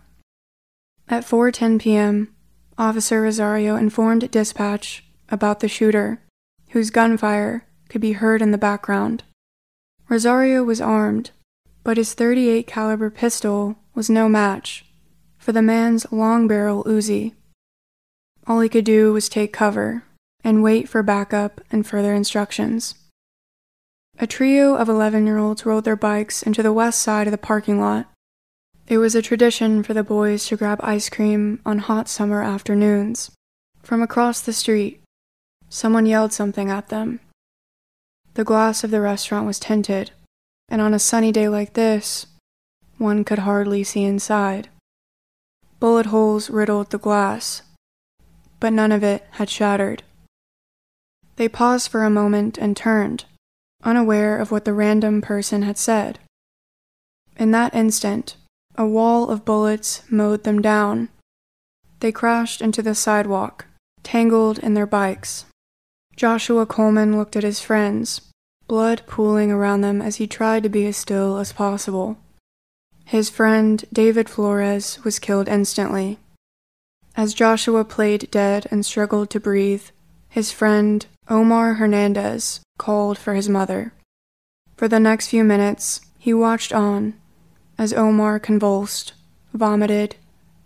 [1.08, 2.34] At 4:10 p.m.,
[2.76, 6.20] Officer Rosario informed dispatch about the shooter,
[6.70, 9.22] whose gunfire could be heard in the background.
[10.08, 11.30] Rosario was armed,
[11.86, 14.84] but his 38 caliber pistol was no match
[15.38, 17.32] for the man's long barrel Uzi.
[18.44, 20.02] All he could do was take cover
[20.42, 22.96] and wait for backup and further instructions.
[24.18, 27.38] A trio of 11 year olds rode their bikes into the west side of the
[27.38, 28.10] parking lot.
[28.88, 33.30] It was a tradition for the boys to grab ice cream on hot summer afternoons.
[33.84, 35.04] From across the street,
[35.68, 37.20] someone yelled something at them.
[38.34, 40.10] The glass of the restaurant was tinted,
[40.68, 42.26] and on a sunny day like this,
[42.98, 44.68] one could hardly see inside.
[45.78, 47.62] Bullet holes riddled the glass,
[48.58, 50.02] but none of it had shattered.
[51.36, 53.26] They paused for a moment and turned,
[53.84, 56.18] unaware of what the random person had said.
[57.36, 58.36] In that instant,
[58.74, 61.10] a wall of bullets mowed them down.
[62.00, 63.66] They crashed into the sidewalk,
[64.02, 65.44] tangled in their bikes.
[66.14, 68.22] Joshua Coleman looked at his friends,
[68.68, 72.18] blood pooling around them as he tried to be as still as possible.
[73.04, 76.18] His friend, David Flores, was killed instantly.
[77.16, 79.84] As Joshua played dead and struggled to breathe,
[80.28, 83.92] his friend, Omar Hernandez, called for his mother.
[84.76, 87.14] For the next few minutes, he watched on
[87.78, 89.14] as Omar convulsed,
[89.54, 90.16] vomited,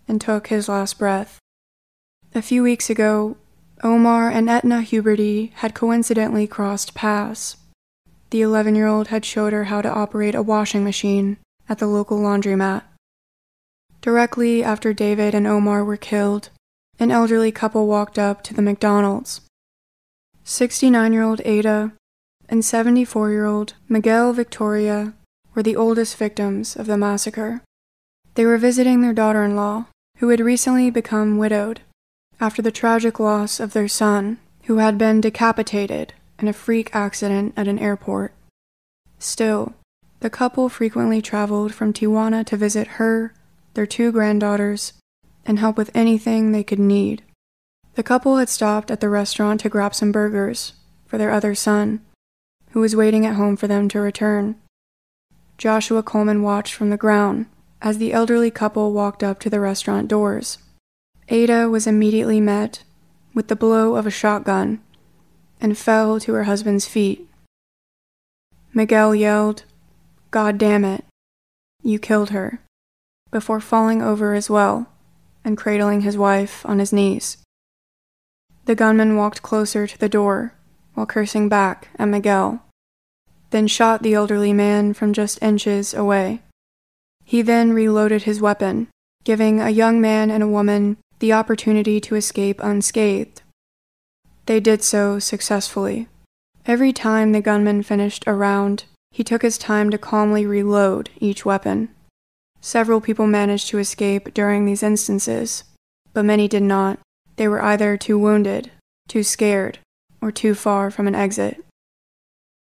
[0.07, 1.39] and took his last breath.
[2.33, 3.37] A few weeks ago,
[3.83, 7.57] Omar and Etna Huberty had coincidentally crossed paths.
[8.31, 11.85] The 11 year old had showed her how to operate a washing machine at the
[11.85, 12.83] local laundromat.
[14.01, 16.49] Directly after David and Omar were killed,
[16.97, 19.41] an elderly couple walked up to the McDonald's.
[20.45, 21.91] 69 year old Ada
[22.47, 25.13] and 74 year old Miguel Victoria
[25.53, 27.61] were the oldest victims of the massacre.
[28.35, 29.87] They were visiting their daughter in law,
[30.19, 31.81] who had recently become widowed
[32.39, 37.53] after the tragic loss of their son, who had been decapitated in a freak accident
[37.55, 38.33] at an airport.
[39.19, 39.73] Still,
[40.19, 43.33] the couple frequently traveled from Tijuana to visit her
[43.73, 44.93] their two granddaughters,
[45.45, 47.23] and help with anything they could need.
[47.95, 50.73] The couple had stopped at the restaurant to grab some burgers
[51.05, 52.01] for their other son,
[52.71, 54.55] who was waiting at home for them to return.
[55.57, 57.47] Joshua Coleman watched from the ground
[57.81, 60.57] as the elderly couple walked up to the restaurant doors.
[61.29, 62.83] Ada was immediately met
[63.33, 64.81] with the blow of a shotgun
[65.61, 67.29] and fell to her husband's feet.
[68.73, 69.63] Miguel yelled,
[70.31, 71.05] God damn it,
[71.83, 72.59] you killed her
[73.31, 74.87] before falling over as well
[75.43, 77.37] and cradling his wife on his knees.
[78.65, 80.53] The gunman walked closer to the door
[80.93, 82.63] while cursing back at Miguel,
[83.49, 86.41] then shot the elderly man from just inches away.
[87.23, 88.87] He then reloaded his weapon,
[89.23, 93.40] giving a young man and a woman the opportunity to escape unscathed.
[94.45, 96.07] They did so successfully.
[96.65, 101.45] Every time the gunman finished a round, he took his time to calmly reload each
[101.45, 101.89] weapon.
[102.59, 105.63] Several people managed to escape during these instances,
[106.13, 106.99] but many did not.
[107.35, 108.71] They were either too wounded,
[109.07, 109.79] too scared,
[110.21, 111.63] or too far from an exit.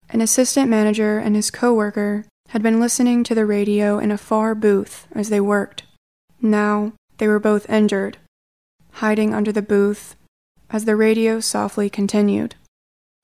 [0.08, 4.54] An assistant manager and his coworker had been listening to the radio in a far
[4.54, 5.84] booth as they worked.
[6.40, 8.16] Now they were both injured,
[8.94, 10.16] hiding under the booth
[10.70, 12.54] as the radio softly continued.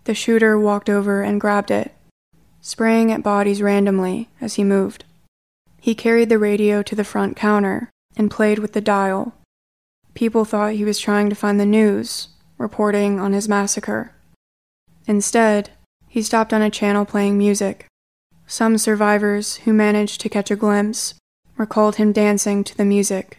[0.05, 1.92] The shooter walked over and grabbed it,
[2.61, 5.05] spraying at bodies randomly as he moved.
[5.80, 9.34] He carried the radio to the front counter and played with the dial.
[10.14, 12.28] People thought he was trying to find the news,
[12.59, 14.12] reporting on his massacre.
[15.07, 15.70] Instead,
[16.09, 17.86] he stopped on a channel playing music.
[18.47, 21.14] Some survivors who managed to catch a glimpse
[21.57, 23.38] recalled him dancing to the music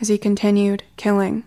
[0.00, 1.44] as he continued killing.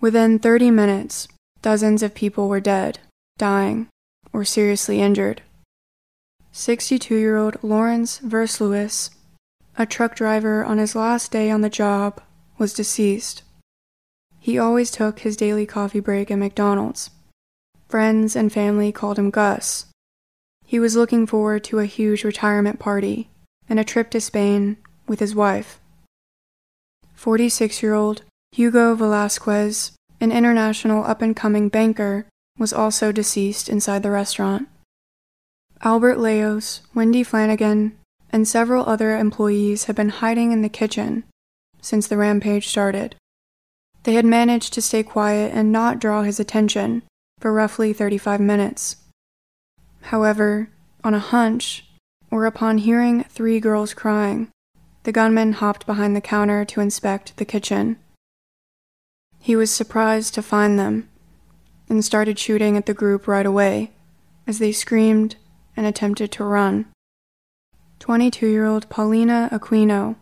[0.00, 1.28] Within 30 minutes,
[1.60, 3.00] dozens of people were dead,
[3.36, 3.88] dying,
[4.32, 5.42] or seriously injured.
[6.52, 9.10] 62 year old Lawrence Versluis,
[9.76, 12.22] a truck driver on his last day on the job,
[12.56, 13.42] was deceased.
[14.38, 17.10] He always took his daily coffee break at McDonald's.
[17.86, 19.84] Friends and family called him Gus.
[20.64, 23.28] He was looking forward to a huge retirement party
[23.68, 25.78] and a trip to Spain with his wife.
[27.14, 28.22] 46 year old
[28.52, 32.26] Hugo Velasquez, an international up and coming banker,
[32.58, 34.68] was also deceased inside the restaurant.
[35.82, 37.96] Albert Leos, Wendy Flanagan,
[38.30, 41.24] and several other employees had been hiding in the kitchen
[41.80, 43.16] since the rampage started.
[44.02, 47.02] They had managed to stay quiet and not draw his attention
[47.38, 48.96] for roughly 35 minutes.
[50.02, 50.68] However,
[51.02, 51.86] on a hunch,
[52.30, 54.48] or upon hearing three girls crying,
[55.04, 57.96] the gunman hopped behind the counter to inspect the kitchen.
[59.40, 61.08] He was surprised to find them
[61.88, 63.90] and started shooting at the group right away
[64.46, 65.36] as they screamed
[65.76, 66.86] and attempted to run.
[68.00, 70.16] 22 year old Paulina Aquino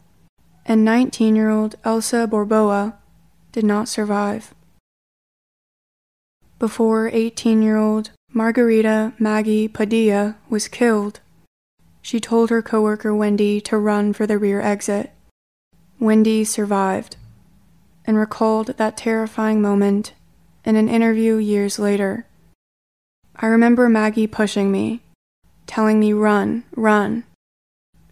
[0.65, 2.95] and 19 year old Elsa Borboa
[3.53, 4.55] did not survive.
[6.59, 11.21] Before 18 year old Margarita Maggie Padilla was killed,
[12.01, 15.13] she told her coworker Wendy to run for the rear exit.
[15.99, 17.17] Wendy survived
[18.09, 20.15] and recalled that terrifying moment
[20.65, 22.27] in an interview years later.
[23.37, 25.03] I remember Maggie pushing me
[25.69, 27.23] telling me, Run, run.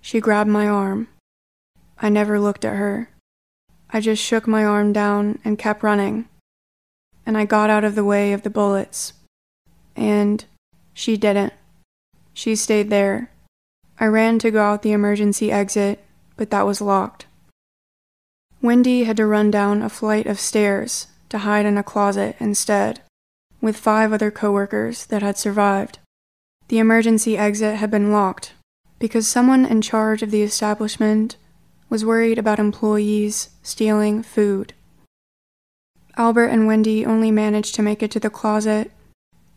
[0.00, 1.08] She grabbed my arm.
[1.98, 3.10] I never looked at her.
[3.90, 6.28] I just shook my arm down and kept running.
[7.24, 9.14] And I got out of the way of the bullets.
[9.96, 10.44] And
[10.92, 11.54] she didn't.
[12.34, 13.30] She stayed there.
[13.98, 16.04] I ran to go out the emergency exit,
[16.36, 17.25] but that was locked.
[18.66, 23.00] Wendy had to run down a flight of stairs to hide in a closet instead,
[23.60, 26.00] with five other coworkers that had survived.
[26.66, 28.54] The emergency exit had been locked
[28.98, 31.36] because someone in charge of the establishment
[31.88, 34.74] was worried about employees stealing food.
[36.16, 38.90] Albert and Wendy only managed to make it to the closet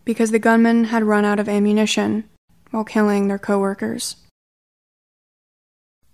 [0.05, 2.25] because the gunman had run out of ammunition
[2.69, 4.17] while killing their coworkers.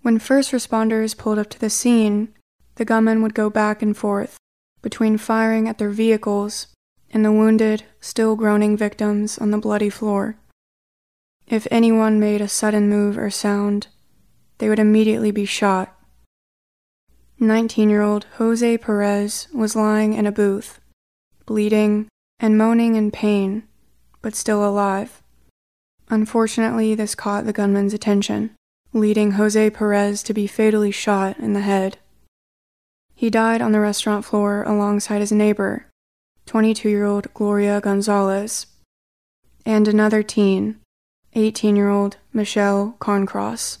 [0.00, 2.32] When first responders pulled up to the scene,
[2.76, 4.36] the gunmen would go back and forth
[4.82, 6.68] between firing at their vehicles
[7.10, 10.36] and the wounded, still groaning victims on the bloody floor.
[11.46, 13.88] If anyone made a sudden move or sound,
[14.58, 15.96] they would immediately be shot.
[17.38, 20.80] 19 year old Jose Perez was lying in a booth,
[21.44, 22.08] bleeding
[22.38, 23.62] and moaning in pain,
[24.22, 25.22] but still alive.
[26.08, 28.50] Unfortunately, this caught the gunman's attention,
[28.92, 31.98] leading Jose Perez to be fatally shot in the head.
[33.16, 35.86] He died on the restaurant floor alongside his neighbor,
[36.44, 38.66] 22 year old Gloria Gonzalez,
[39.64, 40.78] and another teen,
[41.32, 43.78] 18 year old Michelle Carncross.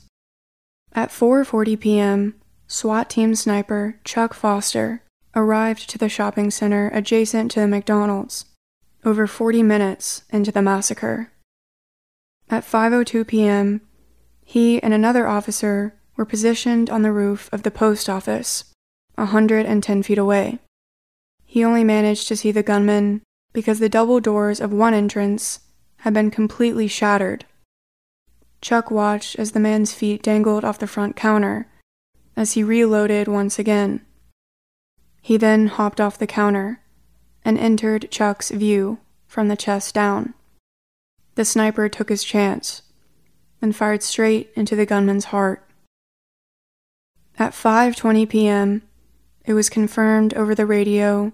[0.94, 2.34] At 4:40 p.m.,
[2.66, 5.02] SWAT team sniper Chuck Foster
[5.34, 8.46] arrived to the shopping center adjacent to the McDonald's
[9.04, 11.30] over 40 minutes into the massacre.
[12.48, 13.82] At 5:02 p.m.,
[14.44, 18.64] he and another officer were positioned on the roof of the post office,
[19.16, 20.58] 110 feet away.
[21.44, 25.60] He only managed to see the gunman because the double doors of one entrance
[25.98, 27.44] had been completely shattered
[28.60, 31.68] Chuck watched as the man's feet dangled off the front counter
[32.36, 34.04] as he reloaded once again.
[35.22, 36.80] He then hopped off the counter
[37.44, 40.34] and entered Chuck's view from the chest down.
[41.34, 42.82] The sniper took his chance
[43.60, 45.62] and fired straight into the gunman's heart.
[47.38, 48.82] At 5:20 p.m.,
[49.46, 51.32] it was confirmed over the radio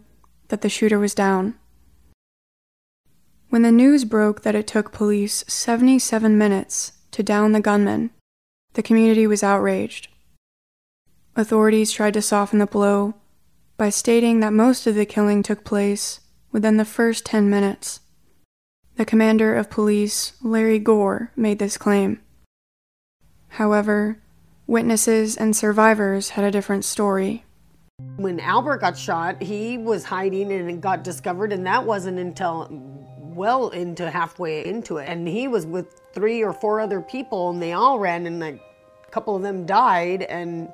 [0.49, 1.55] that the shooter was down.
[3.49, 8.11] When the news broke that it took police 77 minutes to down the gunman,
[8.75, 10.09] the community was outraged.
[11.37, 13.15] Authorities tried to soften the blow
[13.77, 18.01] by stating that most of the killing took place within the first 10 minutes.
[18.97, 22.21] The commander of police, Larry Gore, made this claim.
[23.49, 24.19] However,
[24.67, 27.45] witnesses and survivors had a different story.
[28.17, 32.69] When Albert got shot, he was hiding and got discovered, and that wasn't until
[33.35, 35.09] well into halfway into it.
[35.09, 38.61] And he was with three or four other people, and they all ran, and like
[39.07, 40.71] a couple of them died, and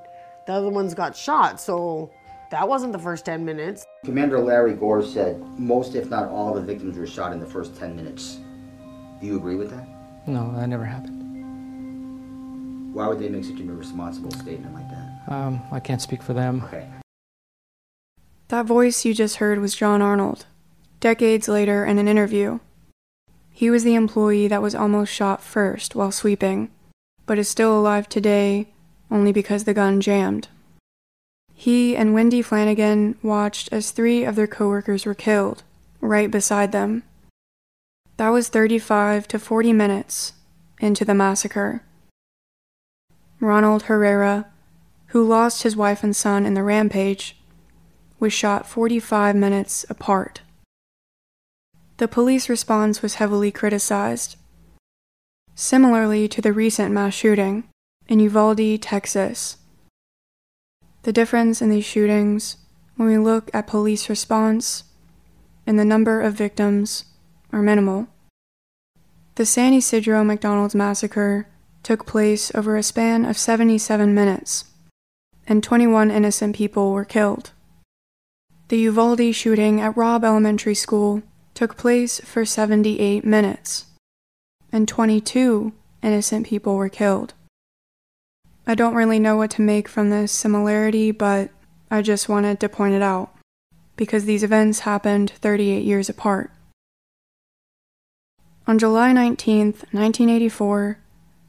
[0.46, 1.60] the other ones got shot.
[1.60, 2.10] So
[2.50, 3.84] that wasn't the first 10 minutes.
[4.04, 7.46] Commander Larry Gore said most, if not all, of the victims were shot in the
[7.46, 8.38] first 10 minutes.
[9.20, 9.86] Do you agree with that?
[10.26, 11.18] No, that never happened.
[12.94, 15.32] Why would they make such an irresponsible statement like that?
[15.32, 16.62] Um, I can't speak for them.
[16.64, 16.86] Okay.
[18.48, 20.46] That voice you just heard was John Arnold,
[21.00, 22.60] decades later in an interview.
[23.50, 26.70] He was the employee that was almost shot first while sweeping,
[27.26, 28.68] but is still alive today
[29.10, 30.48] only because the gun jammed.
[31.52, 35.62] He and Wendy Flanagan watched as three of their coworkers were killed,
[36.00, 37.02] right beside them.
[38.16, 40.32] That was 35 to 40 minutes
[40.80, 41.82] into the massacre.
[43.40, 44.46] Ronald Herrera,
[45.08, 47.37] who lost his wife and son in the rampage,
[48.18, 50.40] was shot 45 minutes apart.
[51.98, 54.36] The police response was heavily criticized.
[55.54, 57.64] Similarly to the recent mass shooting
[58.08, 59.56] in Uvalde, Texas.
[61.02, 62.56] The difference in these shootings,
[62.96, 64.84] when we look at police response
[65.66, 67.04] and the number of victims,
[67.52, 68.08] are minimal.
[69.34, 71.48] The San Ysidro McDonald's massacre
[71.82, 74.64] took place over a span of 77 minutes,
[75.46, 77.52] and 21 innocent people were killed.
[78.68, 81.22] The Uvalde shooting at Robb Elementary School
[81.54, 83.86] took place for 78 minutes,
[84.70, 87.32] and 22 innocent people were killed.
[88.66, 91.48] I don't really know what to make from this similarity, but
[91.90, 93.34] I just wanted to point it out,
[93.96, 96.50] because these events happened 38 years apart.
[98.66, 100.98] On July 19, 1984,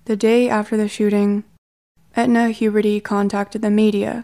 [0.05, 1.43] the day after the shooting,
[2.15, 4.23] Etna Huberty contacted the media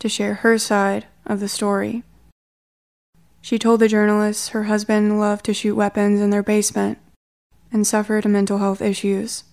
[0.00, 2.02] to share her side of the story.
[3.46, 6.98] She told the journalists her husband loved to shoot weapons in their basement
[7.70, 9.44] and suffered mental health issues,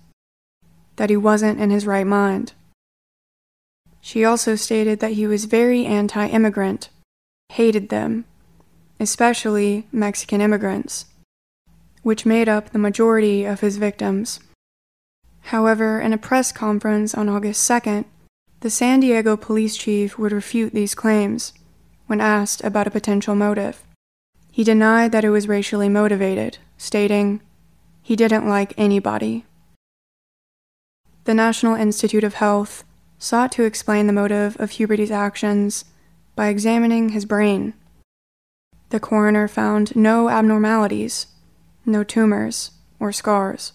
[0.96, 2.54] that he wasn't in his right mind.
[4.02, 6.90] She also stated that he was very anti immigrant,
[7.50, 8.26] hated them,
[9.00, 11.06] especially Mexican immigrants,
[12.02, 14.40] which made up the majority of his victims.
[15.54, 18.06] However, in a press conference on August 2nd,
[18.62, 21.54] the San Diego police chief would refute these claims
[22.14, 23.84] when asked about a potential motive.
[24.52, 27.42] He denied that it was racially motivated, stating,
[28.04, 29.46] he didn't like anybody.
[31.24, 32.84] The National Institute of Health
[33.18, 35.86] sought to explain the motive of Huberty's actions
[36.36, 37.74] by examining his brain.
[38.90, 41.26] the coroner found no abnormalities,
[41.84, 43.74] no tumors, or scars.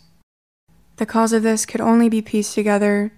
[0.99, 3.11] The cause of this could only be pieced together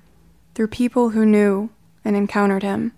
[0.55, 1.69] through people who knew
[2.03, 2.93] and encountered him.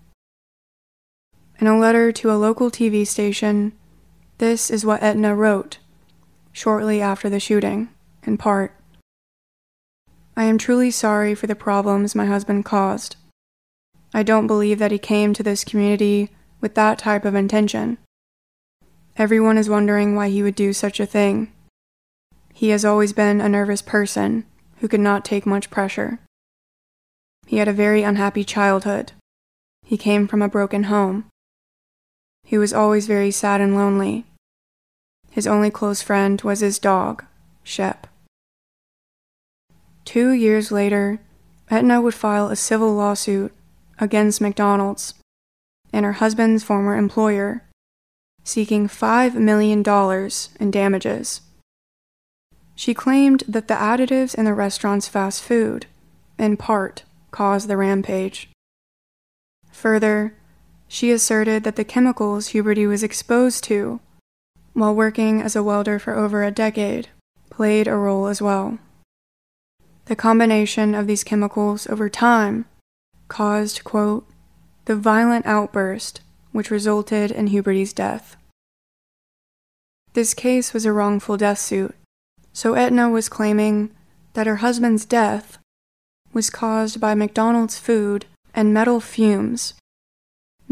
[1.63, 3.71] In a letter to a local TV station,
[4.39, 5.79] this is what Etna wrote
[6.51, 7.89] shortly after the shooting,
[8.25, 8.75] in part.
[10.37, 13.15] I am truly sorry for the problems my husband caused.
[14.13, 17.99] I don't believe that he came to this community with that type of intention.
[19.17, 21.53] Everyone is wondering why he would do such a thing.
[22.53, 24.47] He has always been a nervous person
[24.79, 26.19] who could not take much pressure.
[27.47, 29.13] He had a very unhappy childhood.
[29.85, 31.27] He came from a broken home.
[32.53, 34.27] He was always very sad and lonely.
[35.31, 37.25] His only close friend was his dog,
[37.63, 38.07] Shep.
[40.05, 41.19] Two years later,
[41.71, 43.55] Etna would file a civil lawsuit
[43.99, 45.15] against McDonald's
[45.95, 47.65] and her husband's former employer,
[48.45, 49.83] seeking $5 million
[50.61, 51.41] in damages.
[52.75, 55.87] She claimed that the additives in the restaurant's fast food,
[56.39, 58.51] in part, caused the rampage.
[59.71, 60.35] Further,
[60.93, 63.99] she asserted that the chemicals Huberty was exposed to
[64.75, 67.09] while working as a welder for over a decade
[67.49, 68.79] played a role as well.
[70.05, 72.67] The combination of these chemicals over time
[73.29, 74.27] caused, quote,
[74.85, 76.21] the violent outburst
[76.53, 78.37] which resulted in Huberty's death.
[80.13, 81.95] This case was a wrongful death suit,
[82.53, 83.93] so Etna was claiming
[84.35, 85.57] that her husband's death
[86.35, 89.73] was caused by McDonald's food and metal fumes,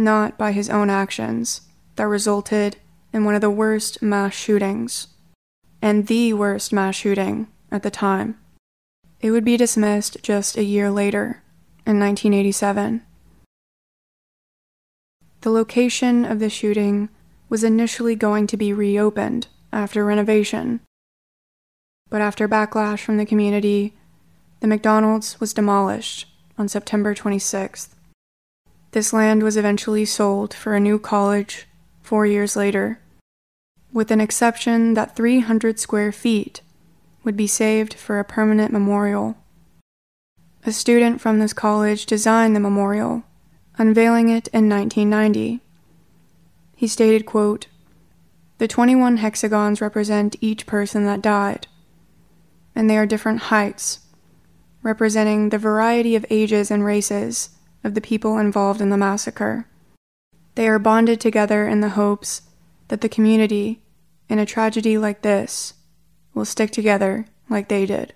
[0.01, 1.61] not by his own actions
[1.97, 2.77] that resulted
[3.13, 5.09] in one of the worst mass shootings,
[5.83, 8.39] and the worst mass shooting at the time.
[9.21, 11.43] It would be dismissed just a year later,
[11.87, 13.03] in 1987.
[15.43, 17.09] The location of the shooting
[17.49, 20.81] was initially going to be reopened after renovation.
[22.09, 23.95] But after backlash from the community,
[24.61, 26.27] the McDonald's was demolished
[26.59, 27.89] on September 26th.
[28.93, 31.67] This land was eventually sold for a new college
[32.03, 32.99] four years later,
[33.93, 36.61] with an exception that 300 square feet
[37.23, 39.37] would be saved for a permanent memorial.
[40.67, 43.23] A student from this college designed the memorial,
[43.79, 45.61] unveiling it in 1990.
[46.75, 47.69] He stated, quote,
[48.59, 51.69] The 21 hexagons represent each person that died,
[52.75, 54.01] and they are different heights,
[54.83, 57.51] representing the variety of ages and races
[57.83, 59.67] of the people involved in the massacre.
[60.55, 62.43] They are bonded together in the hopes
[62.89, 63.83] that the community,
[64.29, 65.75] in a tragedy like this,
[66.35, 68.15] will stick together like they did.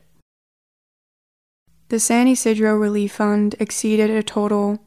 [1.89, 4.81] The San Ysidro Relief Fund exceeded a total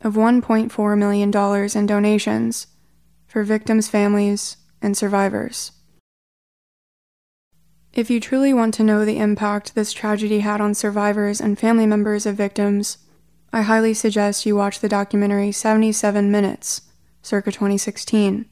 [0.00, 2.66] of $1.4 million in donations
[3.26, 5.72] for victims' families and survivors.
[7.92, 11.86] If you truly want to know the impact this tragedy had on survivors and family
[11.86, 12.98] members of victims,
[13.52, 16.82] I highly suggest you watch the documentary 77 Minutes,
[17.22, 18.46] circa 2016.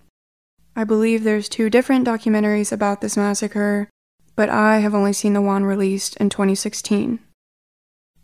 [0.74, 3.88] I believe there's two different documentaries about this massacre,
[4.34, 7.18] but I have only seen the one released in 2016.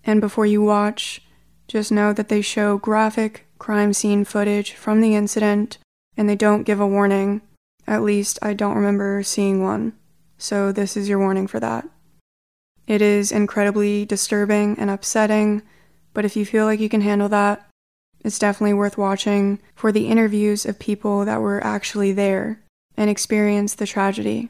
[0.05, 1.23] And before you watch,
[1.69, 5.79] just know that they show graphic crime scene footage from the incident
[6.17, 7.43] and they don't give a warning.
[7.87, 9.93] At least I don't remember seeing one.
[10.39, 11.89] So this is your warning for that.
[12.87, 15.63] It is incredibly disturbing and upsetting,
[16.13, 17.69] but if you feel like you can handle that,
[18.25, 22.61] it's definitely worth watching for the interviews of people that were actually there
[22.97, 24.49] and experienced the tragedy.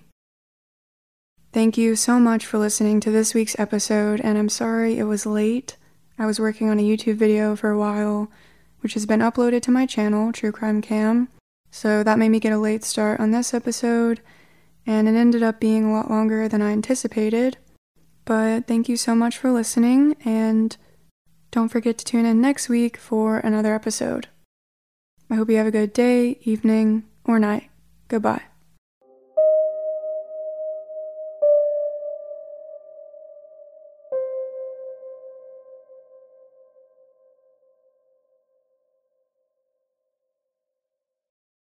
[1.52, 5.26] Thank you so much for listening to this week's episode, and I'm sorry it was
[5.26, 5.76] late.
[6.18, 8.30] I was working on a YouTube video for a while,
[8.80, 11.28] which has been uploaded to my channel, True Crime Cam,
[11.70, 14.20] so that made me get a late start on this episode,
[14.86, 17.58] and it ended up being a lot longer than I anticipated.
[18.24, 20.76] But thank you so much for listening, and
[21.52, 24.26] don't forget to tune in next week for another episode.
[25.30, 27.70] I hope you have a good day, evening, or night.
[28.08, 28.42] Goodbye.